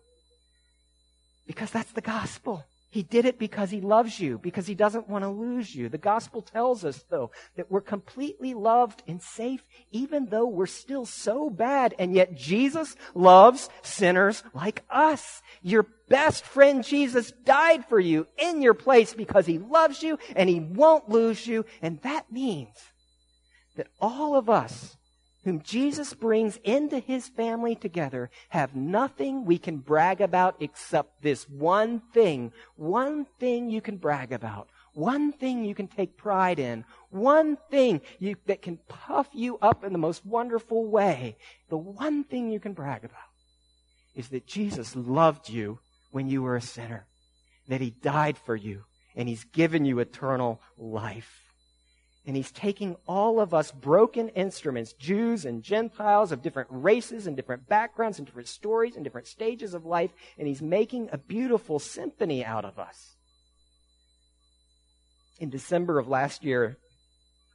because 1.46 1.70
that's 1.70 1.92
the 1.92 2.02
gospel. 2.02 2.66
He 2.96 3.04
did 3.04 3.26
it 3.26 3.38
because 3.38 3.72
he 3.72 3.82
loves 3.82 4.22
you, 4.22 4.38
because 4.38 4.68
he 4.68 4.74
doesn't 4.74 5.10
want 5.10 5.26
to 5.26 5.30
lose 5.30 5.76
you. 5.76 5.90
The 5.90 5.98
gospel 5.98 6.42
tells 6.42 6.86
us, 6.86 7.04
though, 7.10 7.30
that 7.58 7.70
we're 7.70 7.82
completely 7.82 8.54
loved 8.54 9.04
and 9.06 9.22
safe, 9.22 9.62
even 9.92 10.28
though 10.28 10.48
we're 10.48 10.66
still 10.66 11.06
so 11.06 11.50
bad. 11.50 11.94
And 12.00 12.16
yet 12.16 12.36
Jesus 12.36 12.96
loves 13.14 13.68
sinners 13.82 14.44
like 14.54 14.86
us. 14.90 15.42
Your 15.62 15.88
best 16.08 16.46
friend 16.46 16.86
Jesus 16.86 17.34
died 17.44 17.84
for 17.90 18.00
you 18.00 18.28
in 18.38 18.62
your 18.62 18.74
place 18.74 19.14
because 19.14 19.46
he 19.46 19.60
loves 19.60 20.02
you 20.02 20.18
and 20.34 20.48
he 20.48 20.62
won't 20.62 21.10
lose 21.10 21.46
you. 21.46 21.66
And 21.82 22.02
that 22.04 22.32
means 22.32 22.78
that 23.76 23.88
all 24.00 24.38
of 24.38 24.50
us 24.50 24.96
whom 25.46 25.62
Jesus 25.62 26.16
brings 26.16 26.58
into 26.64 26.98
his 26.98 27.30
family 27.30 27.76
together 27.76 28.32
have 28.50 28.76
nothing 28.76 29.46
we 29.46 29.60
can 29.60 29.78
brag 29.78 30.20
about 30.20 30.56
except 30.60 31.22
this 31.22 31.48
one 31.48 32.02
thing. 32.14 32.52
One 32.76 33.26
thing 33.40 33.70
you 33.70 33.80
can 33.80 33.98
brag 33.98 34.32
about. 34.32 34.70
One 34.96 35.32
thing 35.32 35.64
you 35.64 35.76
can 35.76 35.88
take 35.88 36.18
pride 36.18 36.58
in. 36.58 36.84
One 37.12 37.58
thing 37.70 38.02
you, 38.18 38.38
that 38.48 38.64
can 38.64 38.80
puff 38.88 39.28
you 39.34 39.60
up 39.62 39.84
in 39.84 39.94
the 39.94 40.00
most 40.00 40.26
wonderful 40.26 40.88
way. 40.88 41.38
The 41.70 41.78
one 41.78 42.24
thing 42.24 42.50
you 42.50 42.60
can 42.60 42.74
brag 42.74 43.06
about 43.06 43.30
is 44.16 44.30
that 44.30 44.48
Jesus 44.48 44.96
loved 44.96 45.48
you 45.48 45.78
when 46.10 46.28
you 46.28 46.42
were 46.42 46.56
a 46.56 46.62
sinner. 46.62 47.06
That 47.68 47.82
he 47.82 47.92
died 47.92 48.40
for 48.40 48.56
you 48.56 48.86
and 49.16 49.30
he's 49.30 49.44
given 49.44 49.86
you 49.86 50.00
eternal 50.00 50.60
life. 50.76 51.45
And 52.28 52.36
he's 52.36 52.52
taking 52.52 52.96
all 53.08 53.40
of 53.40 53.54
us 53.54 53.72
broken 53.72 54.30
instruments, 54.30 54.94
Jews 54.94 55.46
and 55.46 55.62
Gentiles 55.62 56.32
of 56.32 56.42
different 56.42 56.70
races 56.72 57.28
and 57.28 57.36
different 57.36 57.68
backgrounds 57.68 58.18
and 58.18 58.26
different 58.26 58.48
stories 58.48 58.96
and 58.96 59.04
different 59.04 59.28
stages 59.28 59.74
of 59.74 59.86
life, 59.86 60.12
and 60.38 60.48
he's 60.48 60.62
making 60.62 61.10
a 61.12 61.20
beautiful 61.20 61.78
symphony 61.78 62.44
out 62.44 62.66
of 62.66 62.80
us. 62.80 63.16
In 65.40 65.50
December 65.50 66.00
of 66.00 66.08
last 66.08 66.44
year, 66.44 66.78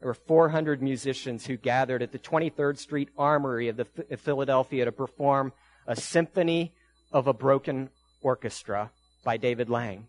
there 0.00 0.08
were 0.08 0.14
400 0.14 0.80
musicians 0.80 1.46
who 1.46 1.56
gathered 1.56 2.02
at 2.02 2.12
the 2.12 2.18
23rd 2.18 2.78
Street 2.78 3.08
Armory 3.18 3.68
of, 3.68 3.76
the, 3.76 3.86
of 4.10 4.20
Philadelphia 4.20 4.84
to 4.84 4.92
perform 4.92 5.52
a 5.86 5.96
symphony 5.96 6.72
of 7.12 7.26
a 7.26 7.34
broken 7.34 7.90
orchestra 8.22 8.90
by 9.24 9.36
David 9.36 9.68
Lang. 9.68 10.06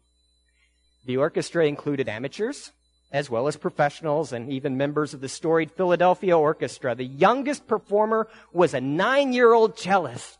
The 1.05 1.17
orchestra 1.17 1.65
included 1.65 2.07
amateurs, 2.07 2.71
as 3.11 3.29
well 3.29 3.47
as 3.47 3.57
professionals 3.57 4.31
and 4.31 4.51
even 4.51 4.77
members 4.77 5.13
of 5.13 5.21
the 5.21 5.29
storied 5.29 5.71
Philadelphia 5.71 6.37
Orchestra. 6.37 6.95
The 6.95 7.05
youngest 7.05 7.67
performer 7.67 8.27
was 8.53 8.73
a 8.73 8.81
nine 8.81 9.33
year 9.33 9.53
old 9.53 9.77
cellist, 9.77 10.37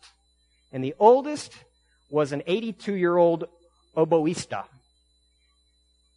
and 0.72 0.84
the 0.84 0.96
oldest 1.00 1.54
was 2.10 2.32
an 2.32 2.44
82 2.46 2.96
year 2.96 3.18
old 3.18 3.46
oboista 3.96 4.66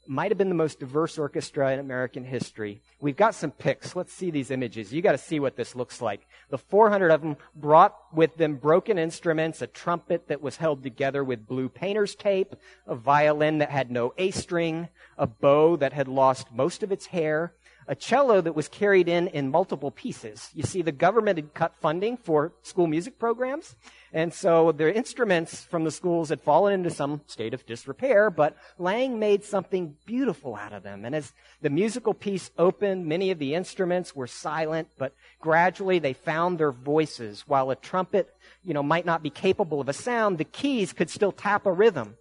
might 0.06 0.30
have 0.30 0.38
been 0.38 0.48
the 0.48 0.54
most 0.54 0.80
diverse 0.80 1.18
orchestra 1.18 1.72
in 1.72 1.78
American 1.78 2.24
history. 2.24 2.80
We've 3.00 3.16
got 3.16 3.34
some 3.34 3.50
pics. 3.50 3.96
Let's 3.96 4.12
see 4.12 4.30
these 4.30 4.50
images. 4.50 4.92
You 4.92 5.02
got 5.02 5.12
to 5.12 5.18
see 5.18 5.40
what 5.40 5.56
this 5.56 5.74
looks 5.74 6.00
like. 6.00 6.26
The 6.50 6.58
400 6.58 7.10
of 7.10 7.22
them 7.22 7.36
brought 7.54 7.96
with 8.12 8.36
them 8.36 8.56
broken 8.56 8.98
instruments, 8.98 9.62
a 9.62 9.66
trumpet 9.66 10.28
that 10.28 10.42
was 10.42 10.56
held 10.56 10.82
together 10.82 11.24
with 11.24 11.46
blue 11.46 11.68
painter's 11.68 12.14
tape, 12.14 12.54
a 12.86 12.94
violin 12.94 13.58
that 13.58 13.70
had 13.70 13.90
no 13.90 14.12
A 14.18 14.30
string, 14.30 14.88
a 15.16 15.26
bow 15.26 15.76
that 15.76 15.92
had 15.92 16.08
lost 16.08 16.52
most 16.52 16.82
of 16.82 16.92
its 16.92 17.06
hair, 17.06 17.54
a 17.86 17.94
cello 17.94 18.40
that 18.40 18.54
was 18.54 18.68
carried 18.68 19.08
in 19.08 19.28
in 19.28 19.50
multiple 19.50 19.90
pieces. 19.90 20.50
You 20.54 20.62
see, 20.62 20.82
the 20.82 20.92
government 20.92 21.38
had 21.38 21.54
cut 21.54 21.74
funding 21.80 22.16
for 22.16 22.52
school 22.62 22.86
music 22.86 23.18
programs, 23.18 23.76
and 24.12 24.32
so 24.32 24.72
the 24.72 24.94
instruments 24.94 25.64
from 25.64 25.84
the 25.84 25.90
schools 25.90 26.28
had 26.28 26.40
fallen 26.40 26.72
into 26.72 26.90
some 26.90 27.22
state 27.26 27.52
of 27.52 27.66
disrepair, 27.66 28.30
but 28.30 28.56
Lang 28.78 29.18
made 29.18 29.44
something 29.44 29.96
beautiful 30.06 30.54
out 30.54 30.72
of 30.72 30.82
them. 30.82 31.04
And 31.04 31.14
as 31.14 31.32
the 31.60 31.70
musical 31.70 32.14
piece 32.14 32.50
opened, 32.56 33.06
many 33.06 33.30
of 33.30 33.38
the 33.38 33.54
instruments 33.54 34.14
were 34.14 34.26
silent, 34.26 34.88
but 34.98 35.14
gradually 35.40 35.98
they 35.98 36.12
found 36.12 36.58
their 36.58 36.72
voices. 36.72 37.44
While 37.46 37.70
a 37.70 37.76
trumpet, 37.76 38.34
you 38.62 38.72
know, 38.72 38.82
might 38.82 39.04
not 39.04 39.22
be 39.22 39.30
capable 39.30 39.80
of 39.80 39.88
a 39.88 39.92
sound, 39.92 40.38
the 40.38 40.44
keys 40.44 40.92
could 40.92 41.10
still 41.10 41.32
tap 41.32 41.66
a 41.66 41.72
rhythm. 41.72 42.16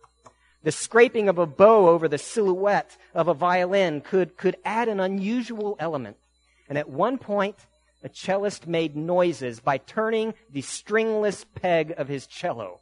The 0.64 0.72
scraping 0.72 1.28
of 1.28 1.38
a 1.38 1.46
bow 1.46 1.90
over 1.90 2.08
the 2.08 2.18
silhouette 2.18 2.98
of 3.14 3.28
a 3.28 3.34
violin 3.34 4.02
could, 4.02 4.38
could 4.38 4.56
add 4.64 4.88
an 4.88 5.00
unusual 5.00 5.76
element. 5.78 6.18
And 6.70 6.78
at 6.78 6.90
one 6.90 7.18
point, 7.18 7.58
a 8.02 8.10
cellist 8.10 8.66
made 8.66 8.96
noises 8.96 9.60
by 9.60 9.78
turning 9.78 10.34
the 10.50 10.62
stringless 10.62 11.46
peg 11.56 11.94
of 11.98 12.08
his 12.08 12.28
cello. 12.28 12.80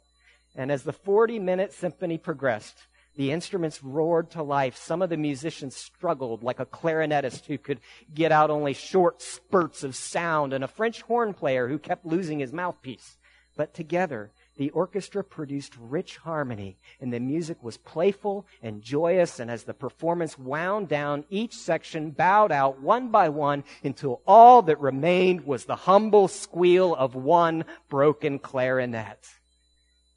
And 0.54 0.70
as 0.70 0.84
the 0.84 0.92
40 0.92 1.38
minute 1.38 1.72
symphony 1.72 2.18
progressed, 2.18 2.86
the 3.16 3.30
instruments 3.30 3.82
roared 3.82 4.30
to 4.30 4.42
life. 4.42 4.76
Some 4.76 5.02
of 5.02 5.10
the 5.10 5.16
musicians 5.16 5.76
struggled 5.76 6.42
like 6.42 6.60
a 6.60 6.66
clarinetist 6.66 7.46
who 7.46 7.58
could 7.58 7.80
get 8.14 8.32
out 8.32 8.50
only 8.50 8.72
short 8.72 9.20
spurts 9.20 9.82
of 9.82 9.94
sound 9.94 10.52
and 10.52 10.64
a 10.64 10.68
French 10.68 11.02
horn 11.02 11.34
player 11.34 11.68
who 11.68 11.78
kept 11.78 12.06
losing 12.06 12.38
his 12.38 12.52
mouthpiece. 12.52 13.18
But 13.56 13.74
together, 13.74 14.30
the 14.56 14.70
orchestra 14.70 15.24
produced 15.24 15.74
rich 15.80 16.18
harmony, 16.18 16.76
and 17.00 17.12
the 17.12 17.20
music 17.20 17.62
was 17.62 17.78
playful 17.78 18.46
and 18.62 18.82
joyous. 18.82 19.40
And 19.40 19.50
as 19.50 19.64
the 19.64 19.74
performance 19.74 20.38
wound 20.38 20.88
down, 20.88 21.24
each 21.30 21.54
section 21.54 22.10
bowed 22.10 22.52
out 22.52 22.80
one 22.80 23.08
by 23.08 23.28
one 23.30 23.64
until 23.82 24.20
all 24.26 24.62
that 24.62 24.80
remained 24.80 25.42
was 25.42 25.64
the 25.64 25.76
humble 25.76 26.28
squeal 26.28 26.94
of 26.94 27.14
one 27.14 27.64
broken 27.88 28.38
clarinet. 28.38 29.26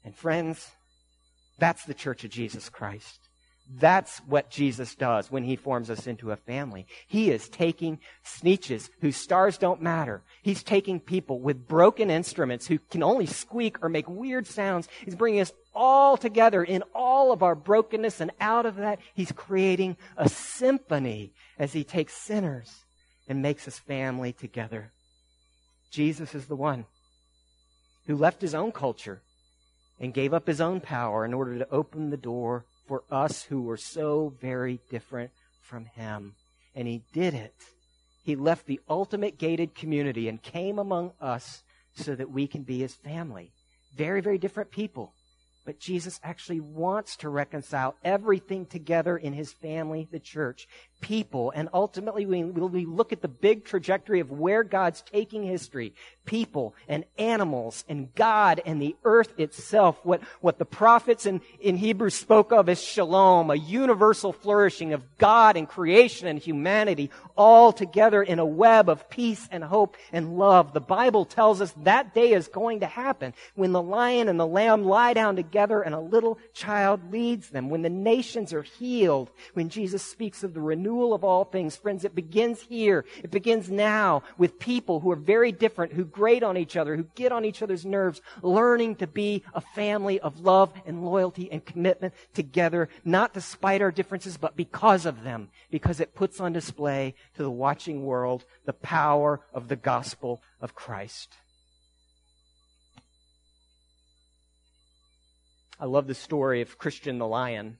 And 0.04 0.14
friends, 0.14 0.70
that's 1.58 1.84
the 1.84 1.94
Church 1.94 2.22
of 2.24 2.30
Jesus 2.30 2.68
Christ. 2.68 3.25
That's 3.68 4.18
what 4.20 4.48
Jesus 4.48 4.94
does 4.94 5.30
when 5.30 5.42
he 5.42 5.56
forms 5.56 5.90
us 5.90 6.06
into 6.06 6.30
a 6.30 6.36
family. 6.36 6.86
He 7.08 7.30
is 7.30 7.48
taking 7.48 7.98
sneetches 8.24 8.90
whose 9.00 9.16
stars 9.16 9.58
don't 9.58 9.82
matter. 9.82 10.22
He's 10.42 10.62
taking 10.62 11.00
people 11.00 11.40
with 11.40 11.66
broken 11.66 12.08
instruments 12.08 12.66
who 12.66 12.78
can 12.78 13.02
only 13.02 13.26
squeak 13.26 13.82
or 13.82 13.88
make 13.88 14.08
weird 14.08 14.46
sounds. 14.46 14.88
He's 15.04 15.16
bringing 15.16 15.40
us 15.40 15.52
all 15.74 16.16
together 16.16 16.64
in 16.64 16.82
all 16.94 17.32
of 17.32 17.42
our 17.42 17.54
brokenness 17.54 18.20
and 18.20 18.30
out 18.40 18.66
of 18.66 18.76
that, 18.76 18.98
he's 19.14 19.30
creating 19.32 19.96
a 20.16 20.28
symphony 20.28 21.32
as 21.58 21.72
he 21.72 21.84
takes 21.84 22.14
sinners 22.14 22.84
and 23.28 23.42
makes 23.42 23.68
us 23.68 23.78
family 23.78 24.32
together. 24.32 24.92
Jesus 25.90 26.34
is 26.34 26.46
the 26.46 26.56
one 26.56 26.86
who 28.06 28.16
left 28.16 28.40
his 28.40 28.54
own 28.54 28.72
culture 28.72 29.20
and 30.00 30.14
gave 30.14 30.32
up 30.32 30.46
his 30.46 30.60
own 30.60 30.80
power 30.80 31.24
in 31.24 31.34
order 31.34 31.58
to 31.58 31.70
open 31.70 32.10
the 32.10 32.16
door 32.16 32.64
for 32.86 33.02
us 33.10 33.42
who 33.42 33.62
were 33.62 33.76
so 33.76 34.32
very 34.40 34.80
different 34.90 35.30
from 35.62 35.86
him. 35.86 36.34
And 36.74 36.86
he 36.86 37.02
did 37.12 37.34
it. 37.34 37.54
He 38.24 38.36
left 38.36 38.66
the 38.66 38.80
ultimate 38.88 39.38
gated 39.38 39.74
community 39.74 40.28
and 40.28 40.42
came 40.42 40.78
among 40.78 41.12
us 41.20 41.62
so 41.94 42.14
that 42.14 42.30
we 42.30 42.46
can 42.46 42.62
be 42.62 42.80
his 42.80 42.94
family. 42.94 43.52
Very, 43.96 44.20
very 44.20 44.38
different 44.38 44.70
people. 44.70 45.12
But 45.66 45.80
Jesus 45.80 46.20
actually 46.22 46.60
wants 46.60 47.16
to 47.16 47.28
reconcile 47.28 47.96
everything 48.04 48.66
together 48.66 49.16
in 49.16 49.32
his 49.32 49.52
family, 49.52 50.06
the 50.12 50.20
church, 50.20 50.68
people, 51.00 51.52
and 51.54 51.68
ultimately 51.74 52.24
when 52.24 52.54
we 52.54 52.86
look 52.86 53.12
at 53.12 53.20
the 53.20 53.28
big 53.28 53.64
trajectory 53.64 54.20
of 54.20 54.30
where 54.30 54.62
God's 54.62 55.02
taking 55.02 55.42
history, 55.42 55.92
people 56.24 56.74
and 56.88 57.04
animals 57.18 57.84
and 57.88 58.14
God 58.14 58.62
and 58.64 58.80
the 58.80 58.94
earth 59.04 59.38
itself. 59.38 59.98
What, 60.04 60.22
what 60.40 60.58
the 60.58 60.64
prophets 60.64 61.26
in, 61.26 61.40
in 61.60 61.76
Hebrew 61.76 62.10
spoke 62.10 62.52
of 62.52 62.68
as 62.68 62.80
shalom, 62.80 63.50
a 63.50 63.56
universal 63.56 64.32
flourishing 64.32 64.92
of 64.92 65.02
God 65.18 65.56
and 65.56 65.68
creation 65.68 66.28
and 66.28 66.38
humanity 66.38 67.10
all 67.36 67.72
together 67.72 68.22
in 68.22 68.38
a 68.38 68.46
web 68.46 68.88
of 68.88 69.10
peace 69.10 69.48
and 69.50 69.64
hope 69.64 69.96
and 70.12 70.38
love. 70.38 70.72
The 70.72 70.80
Bible 70.80 71.24
tells 71.24 71.60
us 71.60 71.74
that 71.82 72.14
day 72.14 72.32
is 72.32 72.46
going 72.46 72.80
to 72.80 72.86
happen 72.86 73.34
when 73.56 73.72
the 73.72 73.82
lion 73.82 74.28
and 74.28 74.38
the 74.38 74.46
lamb 74.46 74.84
lie 74.84 75.12
down 75.12 75.34
together 75.34 75.55
and 75.56 75.94
a 75.94 76.00
little 76.00 76.38
child 76.52 77.12
leads 77.12 77.50
them, 77.50 77.70
when 77.70 77.82
the 77.82 77.90
nations 77.90 78.52
are 78.52 78.62
healed, 78.62 79.30
when 79.54 79.68
Jesus 79.68 80.02
speaks 80.02 80.44
of 80.44 80.54
the 80.54 80.60
renewal 80.60 81.14
of 81.14 81.24
all 81.24 81.44
things. 81.44 81.76
Friends, 81.76 82.04
it 82.04 82.14
begins 82.14 82.60
here. 82.60 83.04
It 83.22 83.30
begins 83.30 83.70
now 83.70 84.22
with 84.38 84.58
people 84.58 85.00
who 85.00 85.10
are 85.10 85.16
very 85.16 85.52
different, 85.52 85.92
who 85.92 86.04
grate 86.04 86.42
on 86.42 86.56
each 86.56 86.76
other, 86.76 86.96
who 86.96 87.04
get 87.14 87.32
on 87.32 87.44
each 87.44 87.62
other's 87.62 87.86
nerves, 87.86 88.20
learning 88.42 88.96
to 88.96 89.06
be 89.06 89.42
a 89.54 89.60
family 89.60 90.20
of 90.20 90.40
love 90.40 90.72
and 90.84 91.04
loyalty 91.04 91.50
and 91.50 91.64
commitment 91.64 92.14
together, 92.34 92.88
not 93.04 93.32
despite 93.32 93.82
our 93.82 93.90
differences, 93.90 94.36
but 94.36 94.56
because 94.56 95.06
of 95.06 95.24
them, 95.24 95.48
because 95.70 96.00
it 96.00 96.14
puts 96.14 96.40
on 96.40 96.52
display 96.52 97.14
to 97.34 97.42
the 97.42 97.50
watching 97.50 98.04
world 98.04 98.44
the 98.64 98.72
power 98.72 99.40
of 99.54 99.68
the 99.68 99.76
gospel 99.76 100.42
of 100.60 100.74
Christ. 100.74 101.36
I 105.78 105.84
love 105.84 106.06
the 106.06 106.14
story 106.14 106.62
of 106.62 106.78
Christian 106.78 107.18
the 107.18 107.26
Lion. 107.26 107.76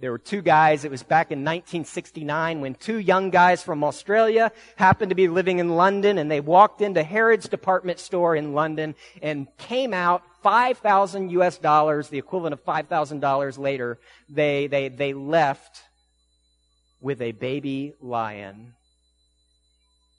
There 0.00 0.10
were 0.10 0.18
two 0.18 0.42
guys. 0.42 0.84
It 0.84 0.90
was 0.90 1.02
back 1.02 1.30
in 1.30 1.40
1969 1.40 2.60
when 2.60 2.74
two 2.74 2.98
young 2.98 3.30
guys 3.30 3.62
from 3.62 3.84
Australia 3.84 4.50
happened 4.76 5.10
to 5.10 5.14
be 5.14 5.28
living 5.28 5.58
in 5.58 5.76
London 5.76 6.18
and 6.18 6.30
they 6.30 6.40
walked 6.40 6.80
into 6.80 7.02
Harrods 7.02 7.48
department 7.48 7.98
store 7.98 8.34
in 8.34 8.54
London 8.54 8.94
and 9.22 9.46
came 9.58 9.92
out 9.92 10.22
5,000 10.42 11.30
US 11.30 11.58
dollars, 11.58 12.08
the 12.08 12.18
equivalent 12.18 12.54
of 12.54 12.64
$5,000 12.64 13.58
later. 13.58 13.98
They, 14.28 14.66
they, 14.66 14.88
they 14.88 15.12
left 15.12 15.82
with 17.00 17.20
a 17.22 17.32
baby 17.32 17.94
lion. 18.00 18.74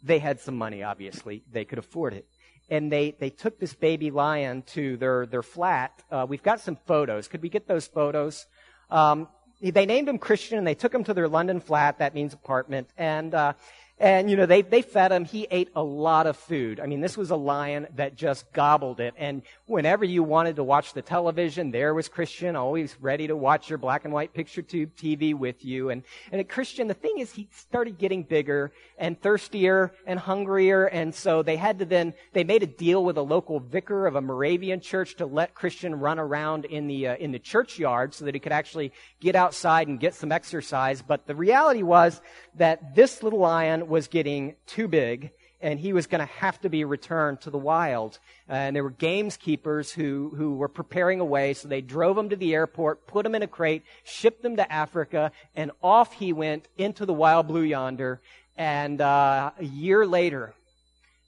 They 0.03 0.19
had 0.19 0.39
some 0.39 0.57
money, 0.57 0.83
obviously. 0.83 1.43
They 1.51 1.65
could 1.65 1.79
afford 1.79 2.13
it. 2.13 2.25
And 2.71 2.91
they, 2.91 3.11
they 3.19 3.29
took 3.29 3.59
this 3.59 3.75
baby 3.75 4.09
lion 4.09 4.63
to 4.73 4.97
their, 4.97 5.27
their 5.27 5.43
flat. 5.43 6.03
Uh, 6.09 6.25
we've 6.27 6.41
got 6.41 6.59
some 6.59 6.77
photos. 6.87 7.27
Could 7.27 7.43
we 7.43 7.49
get 7.49 7.67
those 7.67 7.85
photos? 7.85 8.47
Um, 8.89 9.27
they 9.61 9.85
named 9.85 10.09
him 10.09 10.17
Christian 10.17 10.57
and 10.57 10.65
they 10.65 10.73
took 10.73 10.95
him 10.95 11.03
to 11.03 11.13
their 11.13 11.27
London 11.27 11.59
flat. 11.59 11.99
That 11.99 12.15
means 12.15 12.33
apartment. 12.33 12.87
And, 12.97 13.35
uh, 13.35 13.53
and, 14.01 14.31
you 14.31 14.35
know, 14.35 14.47
they, 14.47 14.63
they 14.63 14.81
fed 14.81 15.11
him. 15.11 15.25
He 15.25 15.45
ate 15.51 15.69
a 15.75 15.83
lot 15.83 16.25
of 16.25 16.35
food. 16.35 16.79
I 16.79 16.87
mean, 16.87 17.01
this 17.01 17.15
was 17.15 17.29
a 17.29 17.35
lion 17.35 17.85
that 17.97 18.15
just 18.15 18.51
gobbled 18.51 18.99
it. 18.99 19.13
And 19.15 19.43
whenever 19.67 20.03
you 20.03 20.23
wanted 20.23 20.55
to 20.55 20.63
watch 20.63 20.93
the 20.93 21.03
television, 21.03 21.69
there 21.69 21.93
was 21.93 22.09
Christian, 22.09 22.55
always 22.55 22.95
ready 22.99 23.27
to 23.27 23.37
watch 23.37 23.69
your 23.69 23.77
black 23.77 24.03
and 24.03 24.11
white 24.11 24.33
picture 24.33 24.63
tube 24.63 24.95
TV 24.95 25.35
with 25.35 25.63
you. 25.63 25.91
And, 25.91 26.01
and 26.31 26.49
Christian, 26.49 26.87
the 26.87 26.95
thing 26.95 27.19
is, 27.19 27.31
he 27.31 27.47
started 27.51 27.99
getting 27.99 28.23
bigger 28.23 28.71
and 28.97 29.21
thirstier 29.21 29.93
and 30.07 30.19
hungrier. 30.19 30.87
And 30.87 31.13
so 31.13 31.43
they 31.43 31.55
had 31.55 31.77
to 31.77 31.85
then, 31.85 32.15
they 32.33 32.43
made 32.43 32.63
a 32.63 32.67
deal 32.67 33.05
with 33.05 33.17
a 33.17 33.21
local 33.21 33.59
vicar 33.59 34.07
of 34.07 34.15
a 34.15 34.21
Moravian 34.21 34.79
church 34.79 35.17
to 35.17 35.27
let 35.27 35.53
Christian 35.53 35.93
run 35.99 36.17
around 36.17 36.65
in 36.65 36.87
the, 36.87 37.09
uh, 37.09 37.15
in 37.17 37.31
the 37.31 37.37
churchyard 37.39 38.15
so 38.15 38.25
that 38.25 38.33
he 38.33 38.39
could 38.39 38.51
actually 38.51 38.93
get 39.19 39.35
outside 39.35 39.87
and 39.87 39.99
get 39.99 40.15
some 40.15 40.31
exercise. 40.31 41.03
But 41.03 41.27
the 41.27 41.35
reality 41.35 41.83
was 41.83 42.19
that 42.55 42.95
this 42.95 43.21
little 43.21 43.37
lion 43.37 43.89
was 43.91 44.07
getting 44.07 44.55
too 44.65 44.87
big 44.87 45.31
and 45.61 45.79
he 45.79 45.93
was 45.93 46.07
going 46.07 46.25
to 46.25 46.33
have 46.33 46.59
to 46.61 46.69
be 46.69 46.83
returned 46.83 47.41
to 47.41 47.49
the 47.49 47.57
wild. 47.57 48.19
And 48.49 48.75
there 48.75 48.83
were 48.83 48.91
gameskeepers 48.91 49.91
who, 49.91 50.33
who 50.35 50.55
were 50.55 50.67
preparing 50.67 51.19
a 51.19 51.25
way, 51.25 51.53
so 51.53 51.67
they 51.67 51.81
drove 51.81 52.17
him 52.17 52.29
to 52.29 52.35
the 52.35 52.55
airport, 52.55 53.05
put 53.05 53.25
him 53.25 53.35
in 53.35 53.43
a 53.43 53.47
crate, 53.47 53.83
shipped 54.03 54.43
him 54.43 54.55
to 54.55 54.71
Africa, 54.71 55.31
and 55.55 55.71
off 55.83 56.13
he 56.13 56.33
went 56.33 56.67
into 56.77 57.05
the 57.05 57.13
wild 57.13 57.47
blue 57.47 57.61
yonder. 57.61 58.21
And 58.57 59.01
uh, 59.01 59.51
a 59.57 59.63
year 59.63 60.05
later, 60.05 60.55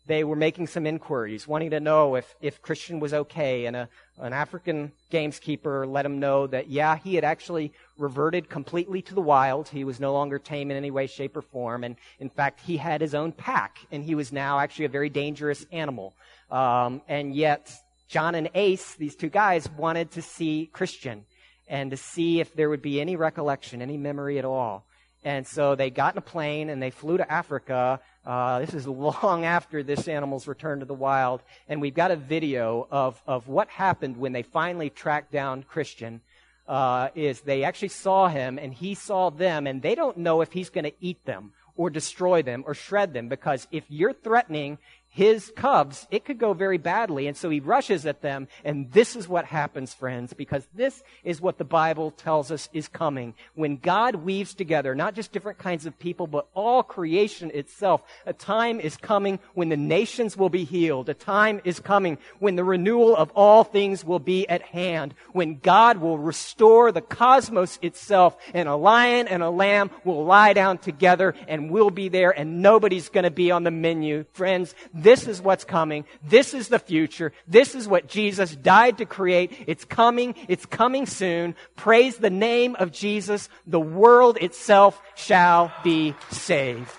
they 0.05 0.23
were 0.23 0.35
making 0.35 0.67
some 0.67 0.85
inquiries, 0.85 1.47
wanting 1.47 1.69
to 1.71 1.79
know 1.79 2.15
if, 2.15 2.35
if 2.41 2.61
Christian 2.61 2.99
was 2.99 3.13
okay. 3.13 3.65
And 3.65 3.75
a, 3.75 3.89
an 4.19 4.33
African 4.33 4.91
gameskeeper 5.11 5.89
let 5.89 6.05
him 6.05 6.19
know 6.19 6.47
that, 6.47 6.69
yeah, 6.69 6.97
he 6.97 7.15
had 7.15 7.23
actually 7.23 7.71
reverted 7.97 8.49
completely 8.49 9.01
to 9.03 9.15
the 9.15 9.21
wild. 9.21 9.69
He 9.69 9.83
was 9.83 9.99
no 9.99 10.11
longer 10.11 10.39
tame 10.39 10.71
in 10.71 10.77
any 10.77 10.91
way, 10.91 11.07
shape, 11.07 11.37
or 11.37 11.41
form. 11.41 11.83
And 11.83 11.95
in 12.19 12.29
fact, 12.29 12.59
he 12.59 12.77
had 12.77 12.99
his 12.99 13.15
own 13.15 13.31
pack, 13.31 13.77
and 13.91 14.03
he 14.03 14.15
was 14.15 14.33
now 14.33 14.59
actually 14.59 14.85
a 14.85 14.89
very 14.89 15.09
dangerous 15.09 15.65
animal. 15.71 16.13
Um, 16.51 17.01
and 17.07 17.33
yet, 17.33 17.71
John 18.09 18.35
and 18.35 18.49
Ace, 18.53 18.95
these 18.95 19.15
two 19.15 19.29
guys, 19.29 19.69
wanted 19.77 20.11
to 20.11 20.21
see 20.21 20.69
Christian 20.71 21.25
and 21.67 21.91
to 21.91 21.97
see 21.97 22.41
if 22.41 22.53
there 22.53 22.69
would 22.69 22.81
be 22.81 22.99
any 22.99 23.15
recollection, 23.15 23.81
any 23.81 23.97
memory 23.97 24.37
at 24.37 24.45
all. 24.45 24.85
And 25.23 25.47
so 25.47 25.75
they 25.75 25.89
got 25.89 26.13
in 26.15 26.17
a 26.17 26.21
plane 26.21 26.69
and 26.69 26.81
they 26.81 26.89
flew 26.89 27.17
to 27.17 27.31
Africa. 27.31 27.99
Uh, 28.25 28.59
this 28.59 28.73
is 28.73 28.87
long 28.87 29.45
after 29.45 29.83
this 29.83 30.07
animal's 30.07 30.47
returned 30.47 30.81
to 30.81 30.85
the 30.85 30.93
wild. 30.93 31.41
And 31.67 31.81
we've 31.81 31.93
got 31.93 32.11
a 32.11 32.15
video 32.15 32.87
of, 32.91 33.21
of 33.27 33.47
what 33.47 33.69
happened 33.69 34.17
when 34.17 34.33
they 34.33 34.43
finally 34.43 34.89
tracked 34.89 35.31
down 35.31 35.63
Christian. 35.63 36.21
Uh, 36.65 37.09
is 37.13 37.41
they 37.41 37.65
actually 37.65 37.89
saw 37.89 38.29
him 38.29 38.57
and 38.57 38.73
he 38.73 38.95
saw 38.95 39.29
them 39.29 39.67
and 39.67 39.81
they 39.81 39.95
don't 39.95 40.15
know 40.15 40.39
if 40.39 40.53
he's 40.53 40.69
going 40.69 40.85
to 40.85 40.93
eat 41.01 41.25
them 41.25 41.51
or 41.75 41.89
destroy 41.89 42.41
them 42.41 42.63
or 42.65 42.73
shred 42.73 43.13
them 43.13 43.27
because 43.27 43.67
if 43.69 43.83
you're 43.89 44.13
threatening 44.13 44.77
his 45.13 45.53
cubs, 45.55 46.07
it 46.09 46.25
could 46.25 46.39
go 46.39 46.53
very 46.53 46.79
badly. 46.79 47.27
And 47.27 47.37
so 47.37 47.51
he 47.51 47.59
rushes 47.59 48.07
at 48.07 48.21
them. 48.21 48.47
And 48.65 48.91
this 48.91 49.15
is 49.15 49.27
what 49.27 49.45
happens, 49.45 49.93
friends, 49.93 50.33
because 50.33 50.67
this 50.73 51.03
is 51.23 51.39
what 51.39 51.59
the 51.59 51.63
Bible 51.63 52.09
tells 52.09 52.51
us 52.51 52.67
is 52.73 52.87
coming. 52.87 53.35
When 53.53 53.77
God 53.77 54.15
weaves 54.15 54.55
together, 54.55 54.95
not 54.95 55.13
just 55.13 55.31
different 55.31 55.59
kinds 55.59 55.85
of 55.85 55.99
people, 55.99 56.25
but 56.25 56.47
all 56.55 56.81
creation 56.81 57.51
itself, 57.53 58.01
a 58.25 58.33
time 58.33 58.79
is 58.79 58.97
coming 58.97 59.37
when 59.53 59.69
the 59.69 59.77
nations 59.77 60.35
will 60.35 60.49
be 60.49 60.63
healed. 60.63 61.09
A 61.09 61.13
time 61.13 61.61
is 61.63 61.79
coming 61.79 62.17
when 62.39 62.55
the 62.55 62.63
renewal 62.63 63.15
of 63.15 63.29
all 63.35 63.63
things 63.63 64.03
will 64.03 64.17
be 64.19 64.49
at 64.49 64.63
hand. 64.63 65.13
When 65.31 65.59
God 65.59 65.97
will 65.97 66.17
restore 66.17 66.91
the 66.91 67.01
cosmos 67.01 67.77
itself 67.83 68.35
and 68.55 68.67
a 68.67 68.75
lion 68.75 69.27
and 69.27 69.43
a 69.43 69.51
lamb 69.51 69.91
will 70.03 70.25
lie 70.25 70.53
down 70.53 70.79
together 70.79 71.35
and 71.47 71.69
we'll 71.69 71.91
be 71.91 72.09
there 72.09 72.31
and 72.31 72.63
nobody's 72.63 73.09
going 73.09 73.25
to 73.25 73.31
be 73.31 73.51
on 73.51 73.63
the 73.63 73.69
menu. 73.69 74.25
Friends, 74.33 74.73
this 75.03 75.27
is 75.27 75.41
what's 75.41 75.63
coming. 75.63 76.05
This 76.23 76.53
is 76.53 76.69
the 76.69 76.79
future. 76.79 77.33
This 77.47 77.75
is 77.75 77.87
what 77.87 78.07
Jesus 78.07 78.55
died 78.55 78.97
to 78.97 79.05
create. 79.05 79.51
It's 79.67 79.85
coming. 79.85 80.35
It's 80.47 80.65
coming 80.65 81.05
soon. 81.05 81.55
Praise 81.75 82.17
the 82.17 82.29
name 82.29 82.75
of 82.79 82.91
Jesus. 82.91 83.49
The 83.67 83.79
world 83.79 84.37
itself 84.41 85.01
shall 85.15 85.71
be 85.83 86.15
saved. 86.31 86.89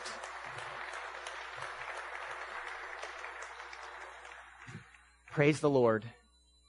Praise 5.33 5.59
the 5.59 5.71
Lord. 5.71 6.05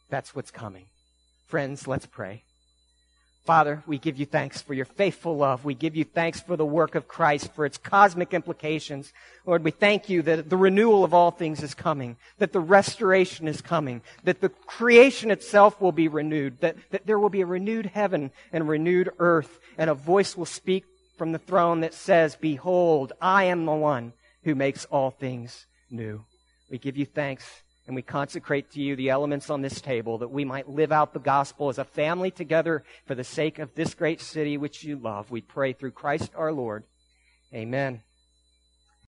That's 0.10 0.34
what's 0.34 0.50
coming. 0.50 0.86
Friends, 1.45 1.88
let's 1.88 2.08
pray. 2.08 2.43
Father, 3.45 3.84
we 3.86 3.99
give 3.99 4.17
you 4.17 4.25
thanks 4.25 4.60
for 4.63 4.73
your 4.73 4.86
faithful 4.86 5.38
love. 5.38 5.63
We 5.63 5.75
give 5.75 5.95
you 5.95 6.03
thanks 6.03 6.39
for 6.39 6.58
the 6.58 6.65
work 6.65 6.95
of 6.95 7.08
Christ, 7.08 7.53
for 7.53 7.63
its 7.63 7.77
cosmic 7.77 8.34
implications. 8.34 9.13
Lord, 9.45 9.63
we 9.63 9.69
thank 9.69 10.10
you 10.10 10.23
that 10.23 10.49
the 10.49 10.58
renewal 10.58 11.03
of 11.03 11.13
all 11.13 11.29
things 11.29 11.62
is 11.62 11.75
coming, 11.75 12.17
that 12.39 12.53
the 12.53 12.60
restoration 12.60 13.47
is 13.47 13.62
coming, 13.62 14.01
that 14.23 14.41
the 14.41 14.49
creation 14.49 15.29
itself 15.29 15.79
will 15.79 15.91
be 15.91 16.08
renewed, 16.08 16.60
that, 16.62 16.75
that 16.89 17.05
there 17.05 17.19
will 17.19 17.29
be 17.29 17.41
a 17.41 17.45
renewed 17.45 17.86
heaven 17.86 18.31
and 18.51 18.67
renewed 18.67 19.12
earth, 19.19 19.60
and 19.77 19.91
a 19.91 19.95
voice 19.95 20.36
will 20.36 20.47
speak 20.47 20.84
from 21.15 21.31
the 21.31 21.38
throne 21.38 21.81
that 21.81 21.93
says, 21.93 22.36
Behold, 22.36 23.13
I 23.21 23.43
am 23.43 23.65
the 23.65 23.73
one 23.73 24.13
who 24.43 24.55
makes 24.55 24.86
all 24.86 25.12
things 25.12 25.67
new. 25.91 26.25
We 26.71 26.79
give 26.79 26.97
you 26.97 27.05
thanks 27.05 27.62
and 27.88 27.95
we 27.95 28.02
consecrate 28.02 28.71
to 28.71 28.82
you 28.82 28.95
the 28.95 29.10
elements 29.10 29.50
on 29.50 29.62
this 29.62 29.80
table 29.82 30.17
that 30.19 30.32
we 30.32 30.45
might 30.45 30.69
live 30.69 30.91
out 30.91 31.13
the 31.13 31.19
gospel 31.19 31.69
as 31.69 31.78
a 31.78 31.84
family 31.84 32.32
together 32.32 32.84
for 33.06 33.15
the 33.15 33.24
sake 33.24 33.60
of 33.60 33.76
this 33.76 33.93
great 33.93 34.21
city 34.21 34.58
which 34.58 34.84
you 34.84 34.98
love. 34.98 35.30
We 35.30 35.41
pray 35.41 35.74
through 35.74 35.91
Christ 35.91 36.32
our 36.36 36.52
Lord. 36.52 36.84
Amen. 37.54 38.02